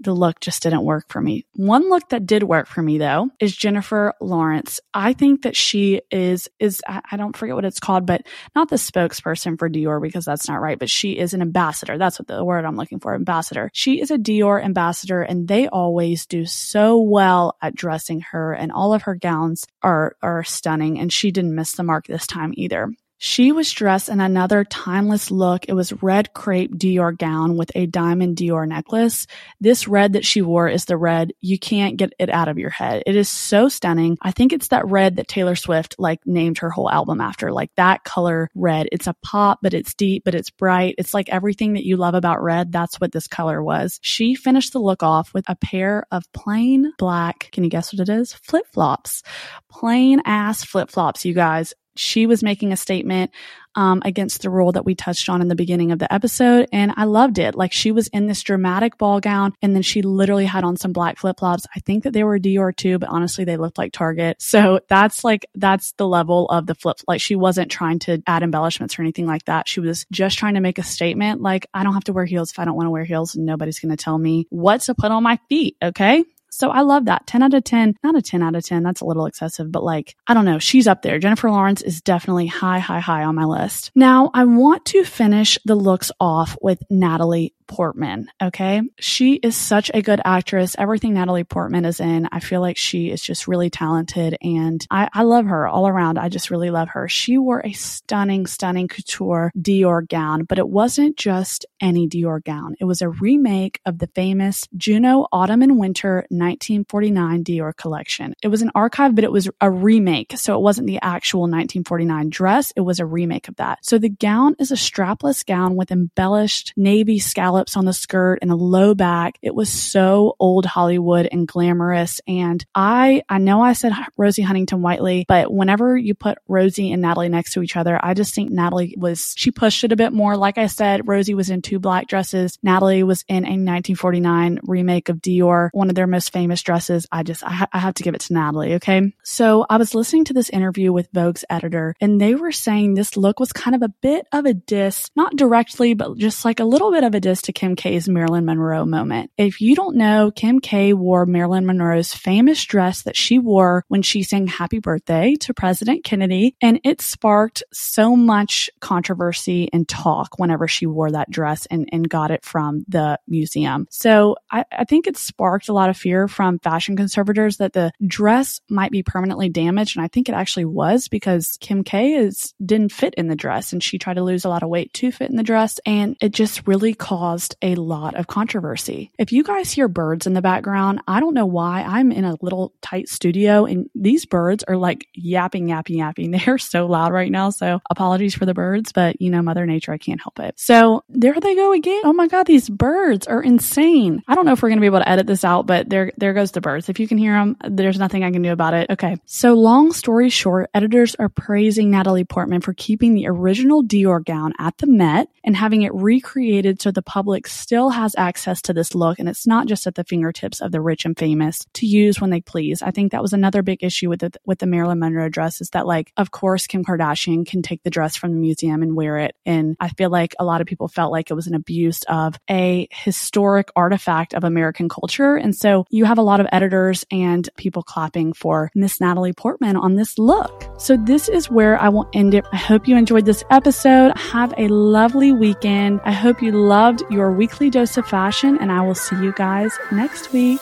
the 0.00 0.12
look 0.12 0.40
just 0.40 0.62
didn't 0.62 0.84
work 0.84 1.06
for 1.08 1.20
me. 1.20 1.46
One 1.54 1.88
look 1.88 2.08
that 2.10 2.26
did 2.26 2.42
work 2.42 2.66
for 2.66 2.82
me 2.82 2.98
though 2.98 3.30
is 3.40 3.56
Jennifer 3.56 4.14
Lawrence. 4.20 4.80
I 4.92 5.12
think 5.12 5.42
that 5.42 5.56
she 5.56 6.02
is 6.10 6.48
is 6.58 6.82
I 6.86 7.16
don't 7.16 7.36
forget 7.36 7.54
what 7.54 7.64
it's 7.64 7.80
called, 7.80 8.06
but 8.06 8.26
not 8.54 8.68
the 8.68 8.76
spokesperson 8.76 9.58
for 9.58 9.68
Dior 9.70 10.00
because 10.00 10.24
that's 10.24 10.48
not 10.48 10.60
right, 10.60 10.78
but 10.78 10.90
she 10.90 11.12
is 11.12 11.34
an 11.34 11.42
ambassador. 11.42 11.98
That's 11.98 12.18
what 12.18 12.28
the 12.28 12.44
word 12.44 12.64
I'm 12.64 12.76
looking 12.76 13.00
for, 13.00 13.14
ambassador. 13.14 13.70
She 13.72 14.00
is 14.00 14.10
a 14.10 14.18
Dior 14.18 14.62
ambassador 14.62 15.22
and 15.22 15.48
they 15.48 15.68
always 15.68 16.26
do 16.26 16.44
so 16.44 17.00
well 17.00 17.56
at 17.62 17.74
dressing 17.74 18.20
her 18.32 18.52
and 18.52 18.72
all 18.72 18.92
of 18.92 19.02
her 19.02 19.14
gowns 19.14 19.66
are 19.82 20.16
are 20.22 20.44
stunning 20.44 20.98
and 20.98 21.12
she 21.12 21.30
didn't 21.30 21.54
miss 21.54 21.72
the 21.72 21.82
mark 21.82 22.06
this 22.06 22.26
time 22.26 22.52
either. 22.56 22.90
She 23.18 23.50
was 23.50 23.72
dressed 23.72 24.10
in 24.10 24.20
another 24.20 24.64
timeless 24.64 25.30
look. 25.30 25.68
It 25.68 25.72
was 25.72 26.02
red 26.02 26.34
crepe 26.34 26.76
Dior 26.76 27.16
gown 27.16 27.56
with 27.56 27.70
a 27.74 27.86
diamond 27.86 28.36
Dior 28.36 28.68
necklace. 28.68 29.26
This 29.58 29.88
red 29.88 30.12
that 30.12 30.26
she 30.26 30.42
wore 30.42 30.68
is 30.68 30.84
the 30.84 30.98
red. 30.98 31.32
You 31.40 31.58
can't 31.58 31.96
get 31.96 32.12
it 32.18 32.28
out 32.28 32.48
of 32.48 32.58
your 32.58 32.70
head. 32.70 33.02
It 33.06 33.16
is 33.16 33.28
so 33.28 33.68
stunning. 33.68 34.18
I 34.20 34.32
think 34.32 34.52
it's 34.52 34.68
that 34.68 34.86
red 34.86 35.16
that 35.16 35.28
Taylor 35.28 35.56
Swift 35.56 35.96
like 35.98 36.20
named 36.26 36.58
her 36.58 36.68
whole 36.68 36.90
album 36.90 37.20
after, 37.22 37.52
like 37.52 37.70
that 37.76 38.04
color 38.04 38.50
red. 38.54 38.88
It's 38.92 39.06
a 39.06 39.16
pop, 39.22 39.60
but 39.62 39.72
it's 39.72 39.94
deep, 39.94 40.22
but 40.24 40.34
it's 40.34 40.50
bright. 40.50 40.96
It's 40.98 41.14
like 41.14 41.30
everything 41.30 41.72
that 41.72 41.86
you 41.86 41.96
love 41.96 42.14
about 42.14 42.42
red. 42.42 42.70
That's 42.70 43.00
what 43.00 43.12
this 43.12 43.26
color 43.26 43.62
was. 43.62 43.98
She 44.02 44.34
finished 44.34 44.74
the 44.74 44.78
look 44.78 45.02
off 45.02 45.32
with 45.32 45.48
a 45.48 45.56
pair 45.56 46.04
of 46.10 46.30
plain 46.32 46.92
black, 46.98 47.48
can 47.52 47.64
you 47.64 47.70
guess 47.70 47.92
what 47.92 48.06
it 48.06 48.12
is? 48.12 48.34
Flip 48.34 48.66
flops. 48.72 49.22
Plain 49.70 50.20
ass 50.26 50.64
flip 50.64 50.90
flops, 50.90 51.24
you 51.24 51.32
guys 51.32 51.72
she 51.98 52.26
was 52.26 52.42
making 52.42 52.72
a 52.72 52.76
statement 52.76 53.30
um, 53.76 54.02
against 54.04 54.42
the 54.42 54.50
rule 54.50 54.72
that 54.72 54.84
we 54.84 54.94
touched 54.94 55.28
on 55.28 55.42
in 55.42 55.48
the 55.48 55.54
beginning 55.54 55.92
of 55.92 55.98
the 55.98 56.12
episode. 56.12 56.66
And 56.72 56.92
I 56.96 57.04
loved 57.04 57.38
it. 57.38 57.54
Like 57.54 57.72
she 57.72 57.92
was 57.92 58.08
in 58.08 58.26
this 58.26 58.42
dramatic 58.42 58.96
ball 58.96 59.20
gown 59.20 59.52
and 59.60 59.74
then 59.74 59.82
she 59.82 60.00
literally 60.02 60.46
had 60.46 60.64
on 60.64 60.76
some 60.76 60.92
black 60.92 61.18
flip 61.18 61.38
flops. 61.38 61.66
I 61.76 61.80
think 61.80 62.04
that 62.04 62.12
they 62.12 62.24
were 62.24 62.38
Dior 62.38 62.74
too, 62.74 62.98
but 62.98 63.10
honestly, 63.10 63.44
they 63.44 63.58
looked 63.58 63.76
like 63.76 63.92
Target. 63.92 64.40
So 64.40 64.80
that's 64.88 65.24
like, 65.24 65.46
that's 65.54 65.92
the 65.92 66.08
level 66.08 66.46
of 66.46 66.66
the 66.66 66.74
flip. 66.74 66.96
Like 67.06 67.20
she 67.20 67.36
wasn't 67.36 67.70
trying 67.70 67.98
to 68.00 68.22
add 68.26 68.42
embellishments 68.42 68.98
or 68.98 69.02
anything 69.02 69.26
like 69.26 69.44
that. 69.44 69.68
She 69.68 69.80
was 69.80 70.06
just 70.10 70.38
trying 70.38 70.54
to 70.54 70.60
make 70.60 70.78
a 70.78 70.82
statement. 70.82 71.42
Like, 71.42 71.66
I 71.74 71.84
don't 71.84 71.94
have 71.94 72.04
to 72.04 72.12
wear 72.14 72.24
heels 72.24 72.50
if 72.52 72.58
I 72.58 72.64
don't 72.64 72.76
want 72.76 72.86
to 72.86 72.90
wear 72.90 73.04
heels 73.04 73.36
nobody's 73.36 73.78
going 73.78 73.94
to 73.94 74.02
tell 74.02 74.16
me 74.16 74.46
what 74.50 74.80
to 74.82 74.94
put 74.94 75.10
on 75.10 75.22
my 75.22 75.38
feet. 75.48 75.76
Okay. 75.82 76.24
So 76.56 76.70
I 76.70 76.80
love 76.80 77.04
that. 77.04 77.26
10 77.26 77.42
out 77.42 77.52
of 77.52 77.64
10, 77.64 77.96
not 78.02 78.16
a 78.16 78.22
10 78.22 78.42
out 78.42 78.54
of 78.54 78.64
10. 78.64 78.82
That's 78.82 79.02
a 79.02 79.04
little 79.04 79.26
excessive, 79.26 79.70
but 79.70 79.84
like, 79.84 80.16
I 80.26 80.32
don't 80.32 80.46
know. 80.46 80.58
She's 80.58 80.86
up 80.86 81.02
there. 81.02 81.18
Jennifer 81.18 81.50
Lawrence 81.50 81.82
is 81.82 82.00
definitely 82.00 82.46
high, 82.46 82.78
high, 82.78 83.00
high 83.00 83.24
on 83.24 83.34
my 83.34 83.44
list. 83.44 83.90
Now 83.94 84.30
I 84.32 84.46
want 84.46 84.86
to 84.86 85.04
finish 85.04 85.58
the 85.66 85.74
looks 85.74 86.10
off 86.18 86.56
with 86.62 86.82
Natalie 86.88 87.52
Portman. 87.66 88.28
Okay. 88.42 88.82
She 88.98 89.34
is 89.34 89.56
such 89.56 89.90
a 89.92 90.02
good 90.02 90.20
actress. 90.24 90.76
Everything 90.78 91.14
Natalie 91.14 91.44
Portman 91.44 91.84
is 91.84 92.00
in, 92.00 92.28
I 92.32 92.40
feel 92.40 92.60
like 92.60 92.76
she 92.76 93.10
is 93.10 93.20
just 93.20 93.48
really 93.48 93.70
talented 93.70 94.36
and 94.40 94.86
I, 94.90 95.08
I 95.12 95.22
love 95.22 95.46
her 95.46 95.66
all 95.66 95.88
around. 95.88 96.18
I 96.18 96.28
just 96.28 96.50
really 96.50 96.70
love 96.70 96.88
her. 96.90 97.08
She 97.08 97.38
wore 97.38 97.60
a 97.64 97.72
stunning, 97.72 98.46
stunning 98.46 98.88
couture 98.88 99.52
Dior 99.58 100.08
gown, 100.08 100.44
but 100.44 100.58
it 100.58 100.68
wasn't 100.68 101.16
just 101.16 101.66
any 101.80 102.08
Dior 102.08 102.42
gown. 102.42 102.76
It 102.80 102.84
was 102.84 103.02
a 103.02 103.08
remake 103.08 103.80
of 103.84 103.98
the 103.98 104.08
famous 104.08 104.64
Junon 104.76 105.26
Autumn 105.32 105.62
and 105.62 105.78
Winter 105.78 106.26
1949 106.46 107.44
Dior 107.44 107.76
collection. 107.76 108.34
It 108.42 108.48
was 108.48 108.62
an 108.62 108.70
archive, 108.74 109.14
but 109.14 109.24
it 109.24 109.32
was 109.32 109.48
a 109.60 109.70
remake. 109.70 110.34
So 110.36 110.54
it 110.54 110.60
wasn't 110.60 110.86
the 110.86 111.00
actual 111.02 111.42
1949 111.42 112.30
dress. 112.30 112.72
It 112.76 112.82
was 112.82 113.00
a 113.00 113.06
remake 113.06 113.48
of 113.48 113.56
that. 113.56 113.84
So 113.84 113.98
the 113.98 114.08
gown 114.08 114.54
is 114.58 114.70
a 114.70 114.76
strapless 114.76 115.44
gown 115.44 115.76
with 115.76 115.90
embellished 115.90 116.72
navy 116.76 117.18
scallops 117.18 117.76
on 117.76 117.84
the 117.84 117.92
skirt 117.92 118.38
and 118.42 118.50
a 118.50 118.56
low 118.56 118.94
back. 118.94 119.38
It 119.42 119.54
was 119.54 119.68
so 119.68 120.36
old 120.38 120.64
Hollywood 120.64 121.28
and 121.30 121.48
glamorous. 121.48 122.20
And 122.26 122.64
I, 122.74 123.22
I 123.28 123.38
know 123.38 123.60
I 123.60 123.72
said 123.72 123.92
Rosie 124.16 124.42
Huntington 124.42 124.82
Whiteley, 124.82 125.24
but 125.26 125.52
whenever 125.52 125.96
you 125.96 126.14
put 126.14 126.38
Rosie 126.48 126.92
and 126.92 127.02
Natalie 127.02 127.28
next 127.28 127.52
to 127.54 127.62
each 127.62 127.76
other, 127.76 127.98
I 128.02 128.14
just 128.14 128.34
think 128.34 128.50
Natalie 128.50 128.94
was, 128.96 129.34
she 129.36 129.50
pushed 129.50 129.84
it 129.84 129.92
a 129.92 129.96
bit 129.96 130.12
more. 130.12 130.36
Like 130.36 130.58
I 130.58 130.66
said, 130.66 131.08
Rosie 131.08 131.34
was 131.34 131.50
in 131.50 131.62
two 131.62 131.78
black 131.78 132.06
dresses. 132.06 132.58
Natalie 132.62 133.02
was 133.02 133.24
in 133.28 133.44
a 133.44 133.56
1949 133.56 134.60
remake 134.62 135.08
of 135.08 135.18
Dior, 135.18 135.70
one 135.72 135.88
of 135.88 135.94
their 135.94 136.06
most 136.06 136.32
famous 136.36 136.62
dresses. 136.62 137.06
I 137.10 137.22
just, 137.22 137.42
I, 137.42 137.50
ha- 137.50 137.68
I 137.72 137.78
have 137.78 137.94
to 137.94 138.02
give 138.02 138.14
it 138.14 138.20
to 138.20 138.34
Natalie. 138.34 138.74
Okay. 138.74 139.14
So 139.24 139.64
I 139.70 139.78
was 139.78 139.94
listening 139.94 140.26
to 140.26 140.34
this 140.34 140.50
interview 140.50 140.92
with 140.92 141.10
Vogue's 141.10 141.46
editor 141.48 141.94
and 141.98 142.20
they 142.20 142.34
were 142.34 142.52
saying 142.52 142.92
this 142.92 143.16
look 143.16 143.40
was 143.40 143.54
kind 143.54 143.74
of 143.74 143.80
a 143.80 143.88
bit 144.02 144.26
of 144.32 144.44
a 144.44 144.52
diss, 144.52 145.10
not 145.16 145.34
directly, 145.34 145.94
but 145.94 146.18
just 146.18 146.44
like 146.44 146.60
a 146.60 146.64
little 146.64 146.92
bit 146.92 147.04
of 147.04 147.14
a 147.14 147.20
diss 147.20 147.40
to 147.42 147.54
Kim 147.54 147.74
K's 147.74 148.06
Marilyn 148.06 148.44
Monroe 148.44 148.84
moment. 148.84 149.30
If 149.38 149.62
you 149.62 149.74
don't 149.74 149.96
know, 149.96 150.30
Kim 150.30 150.60
K 150.60 150.92
wore 150.92 151.24
Marilyn 151.24 151.64
Monroe's 151.64 152.12
famous 152.12 152.62
dress 152.66 153.04
that 153.04 153.16
she 153.16 153.38
wore 153.38 153.86
when 153.88 154.02
she 154.02 154.22
sang 154.22 154.46
happy 154.46 154.78
birthday 154.78 155.36
to 155.36 155.54
President 155.54 156.04
Kennedy. 156.04 156.54
And 156.60 156.80
it 156.84 157.00
sparked 157.00 157.62
so 157.72 158.14
much 158.14 158.68
controversy 158.80 159.70
and 159.72 159.88
talk 159.88 160.38
whenever 160.38 160.68
she 160.68 160.84
wore 160.84 161.10
that 161.12 161.30
dress 161.30 161.64
and, 161.64 161.88
and 161.92 162.06
got 162.06 162.30
it 162.30 162.44
from 162.44 162.84
the 162.88 163.18
museum. 163.26 163.86
So 163.90 164.36
I, 164.50 164.66
I 164.70 164.84
think 164.84 165.06
it 165.06 165.16
sparked 165.16 165.70
a 165.70 165.72
lot 165.72 165.88
of 165.88 165.96
fear 165.96 166.15
from 166.28 166.58
fashion 166.58 166.96
conservators 166.96 167.58
that 167.58 167.72
the 167.72 167.92
dress 168.06 168.60
might 168.68 168.90
be 168.90 169.02
permanently 169.02 169.48
damaged. 169.48 169.96
And 169.96 170.04
I 170.04 170.08
think 170.08 170.28
it 170.28 170.34
actually 170.34 170.64
was 170.64 171.08
because 171.08 171.56
Kim 171.60 171.84
K 171.84 172.14
is 172.14 172.54
didn't 172.64 172.92
fit 172.92 173.14
in 173.14 173.28
the 173.28 173.36
dress 173.36 173.72
and 173.72 173.82
she 173.82 173.98
tried 173.98 174.14
to 174.14 174.22
lose 174.22 174.44
a 174.44 174.48
lot 174.48 174.62
of 174.62 174.68
weight 174.68 174.92
to 174.94 175.12
fit 175.12 175.30
in 175.30 175.36
the 175.36 175.42
dress. 175.42 175.78
And 175.86 176.16
it 176.20 176.32
just 176.32 176.66
really 176.66 176.94
caused 176.94 177.56
a 177.62 177.74
lot 177.74 178.14
of 178.14 178.26
controversy. 178.26 179.12
If 179.18 179.32
you 179.32 179.42
guys 179.42 179.72
hear 179.72 179.88
birds 179.88 180.26
in 180.26 180.32
the 180.32 180.42
background, 180.42 181.00
I 181.06 181.20
don't 181.20 181.34
know 181.34 181.46
why. 181.46 181.82
I'm 181.82 182.12
in 182.12 182.24
a 182.24 182.36
little 182.40 182.72
tight 182.80 183.08
studio 183.08 183.64
and 183.64 183.88
these 183.94 184.26
birds 184.26 184.64
are 184.64 184.76
like 184.76 185.06
yapping, 185.14 185.68
yapping, 185.68 185.98
yapping. 185.98 186.30
They're 186.46 186.58
so 186.58 186.86
loud 186.86 187.12
right 187.12 187.30
now. 187.30 187.50
So 187.50 187.80
apologies 187.90 188.34
for 188.34 188.46
the 188.46 188.54
birds, 188.54 188.92
but 188.92 189.20
you 189.20 189.30
know, 189.30 189.42
Mother 189.42 189.66
Nature, 189.66 189.92
I 189.92 189.98
can't 189.98 190.20
help 190.20 190.40
it. 190.40 190.54
So 190.56 191.04
there 191.08 191.38
they 191.38 191.54
go 191.54 191.72
again. 191.72 192.02
Oh 192.04 192.12
my 192.12 192.28
God, 192.28 192.46
these 192.46 192.68
birds 192.68 193.26
are 193.26 193.42
insane. 193.42 194.22
I 194.28 194.34
don't 194.34 194.46
know 194.46 194.52
if 194.52 194.62
we're 194.62 194.68
going 194.68 194.78
to 194.78 194.82
be 194.82 194.86
able 194.86 195.00
to 195.00 195.08
edit 195.08 195.26
this 195.26 195.44
out, 195.44 195.66
but 195.66 195.88
there, 196.16 196.32
goes 196.32 196.52
the 196.52 196.60
birds. 196.60 196.88
If 196.88 197.00
you 197.00 197.08
can 197.08 197.18
hear 197.18 197.34
them, 197.34 197.56
there's 197.68 197.98
nothing 197.98 198.24
I 198.24 198.30
can 198.30 198.42
do 198.42 198.52
about 198.52 198.74
it. 198.74 198.90
Okay. 198.90 199.16
So 199.24 199.54
long 199.54 199.92
story 199.92 200.30
short, 200.30 200.70
editors 200.74 201.14
are 201.14 201.28
praising 201.28 201.90
Natalie 201.90 202.24
Portman 202.24 202.60
for 202.60 202.74
keeping 202.74 203.14
the 203.14 203.28
original 203.28 203.82
Dior 203.82 204.24
gown 204.24 204.52
at 204.58 204.76
the 204.78 204.86
Met 204.86 205.28
and 205.44 205.56
having 205.56 205.82
it 205.82 205.94
recreated 205.94 206.80
so 206.82 206.90
the 206.90 207.02
public 207.02 207.26
public 207.26 207.48
still 207.48 207.90
has 207.90 208.14
access 208.16 208.62
to 208.62 208.72
this 208.72 208.94
look 208.94 209.18
and 209.18 209.28
it's 209.28 209.46
not 209.46 209.66
just 209.66 209.86
at 209.86 209.96
the 209.96 210.04
fingertips 210.04 210.60
of 210.60 210.70
the 210.70 210.80
rich 210.80 211.04
and 211.04 211.18
famous 211.18 211.66
to 211.72 211.84
use 211.84 212.20
when 212.20 212.30
they 212.30 212.40
please. 212.40 212.82
I 212.82 212.92
think 212.92 213.10
that 213.12 213.20
was 213.20 213.32
another 213.32 213.62
big 213.62 213.82
issue 213.82 214.08
with 214.08 214.20
the, 214.20 214.30
with 214.44 214.60
the 214.60 214.66
Marilyn 214.66 215.00
Monroe 215.00 215.28
dress 215.28 215.60
is 215.60 215.70
that 215.70 215.86
like, 215.86 216.12
of 216.16 216.30
course, 216.30 216.66
Kim 216.66 216.84
Kardashian 216.84 217.44
can 217.44 217.62
take 217.62 217.82
the 217.82 217.90
dress 217.90 218.14
from 218.14 218.32
the 218.32 218.38
museum 218.38 218.82
and 218.82 218.94
wear 218.94 219.18
it. 219.18 219.34
And 219.44 219.76
I 219.80 219.88
feel 219.88 220.08
like 220.08 220.34
a 220.38 220.44
lot 220.44 220.60
of 220.60 220.68
people 220.68 220.86
felt 220.86 221.10
like 221.10 221.30
it 221.30 221.34
was 221.34 221.48
an 221.48 221.54
abuse 221.54 222.02
of 222.08 222.38
a 222.48 222.86
historic 222.92 223.70
artifact 223.74 224.34
of 224.34 224.44
American 224.44 224.88
culture. 224.88 225.36
And 225.36 225.54
so 225.54 225.84
you 225.96 226.04
have 226.04 226.18
a 226.18 226.22
lot 226.22 226.40
of 226.40 226.46
editors 226.52 227.04
and 227.10 227.48
people 227.56 227.82
clapping 227.82 228.34
for 228.34 228.70
Miss 228.74 229.00
Natalie 229.00 229.32
Portman 229.32 229.76
on 229.76 229.96
this 229.96 230.18
look. 230.18 230.64
So 230.78 230.96
this 230.96 231.28
is 231.28 231.50
where 231.50 231.80
I 231.80 231.88
will 231.88 232.08
end 232.12 232.34
it. 232.34 232.44
I 232.52 232.56
hope 232.56 232.86
you 232.86 232.96
enjoyed 232.96 233.24
this 233.24 233.42
episode. 233.50 234.16
Have 234.18 234.52
a 234.58 234.68
lovely 234.68 235.32
weekend. 235.32 236.00
I 236.04 236.12
hope 236.12 236.42
you 236.42 236.52
loved 236.52 237.02
your 237.10 237.32
weekly 237.32 237.70
dose 237.70 237.96
of 237.96 238.06
fashion, 238.06 238.58
and 238.60 238.70
I 238.70 238.82
will 238.82 238.94
see 238.94 239.16
you 239.16 239.32
guys 239.32 239.72
next 239.90 240.32
week. 240.32 240.60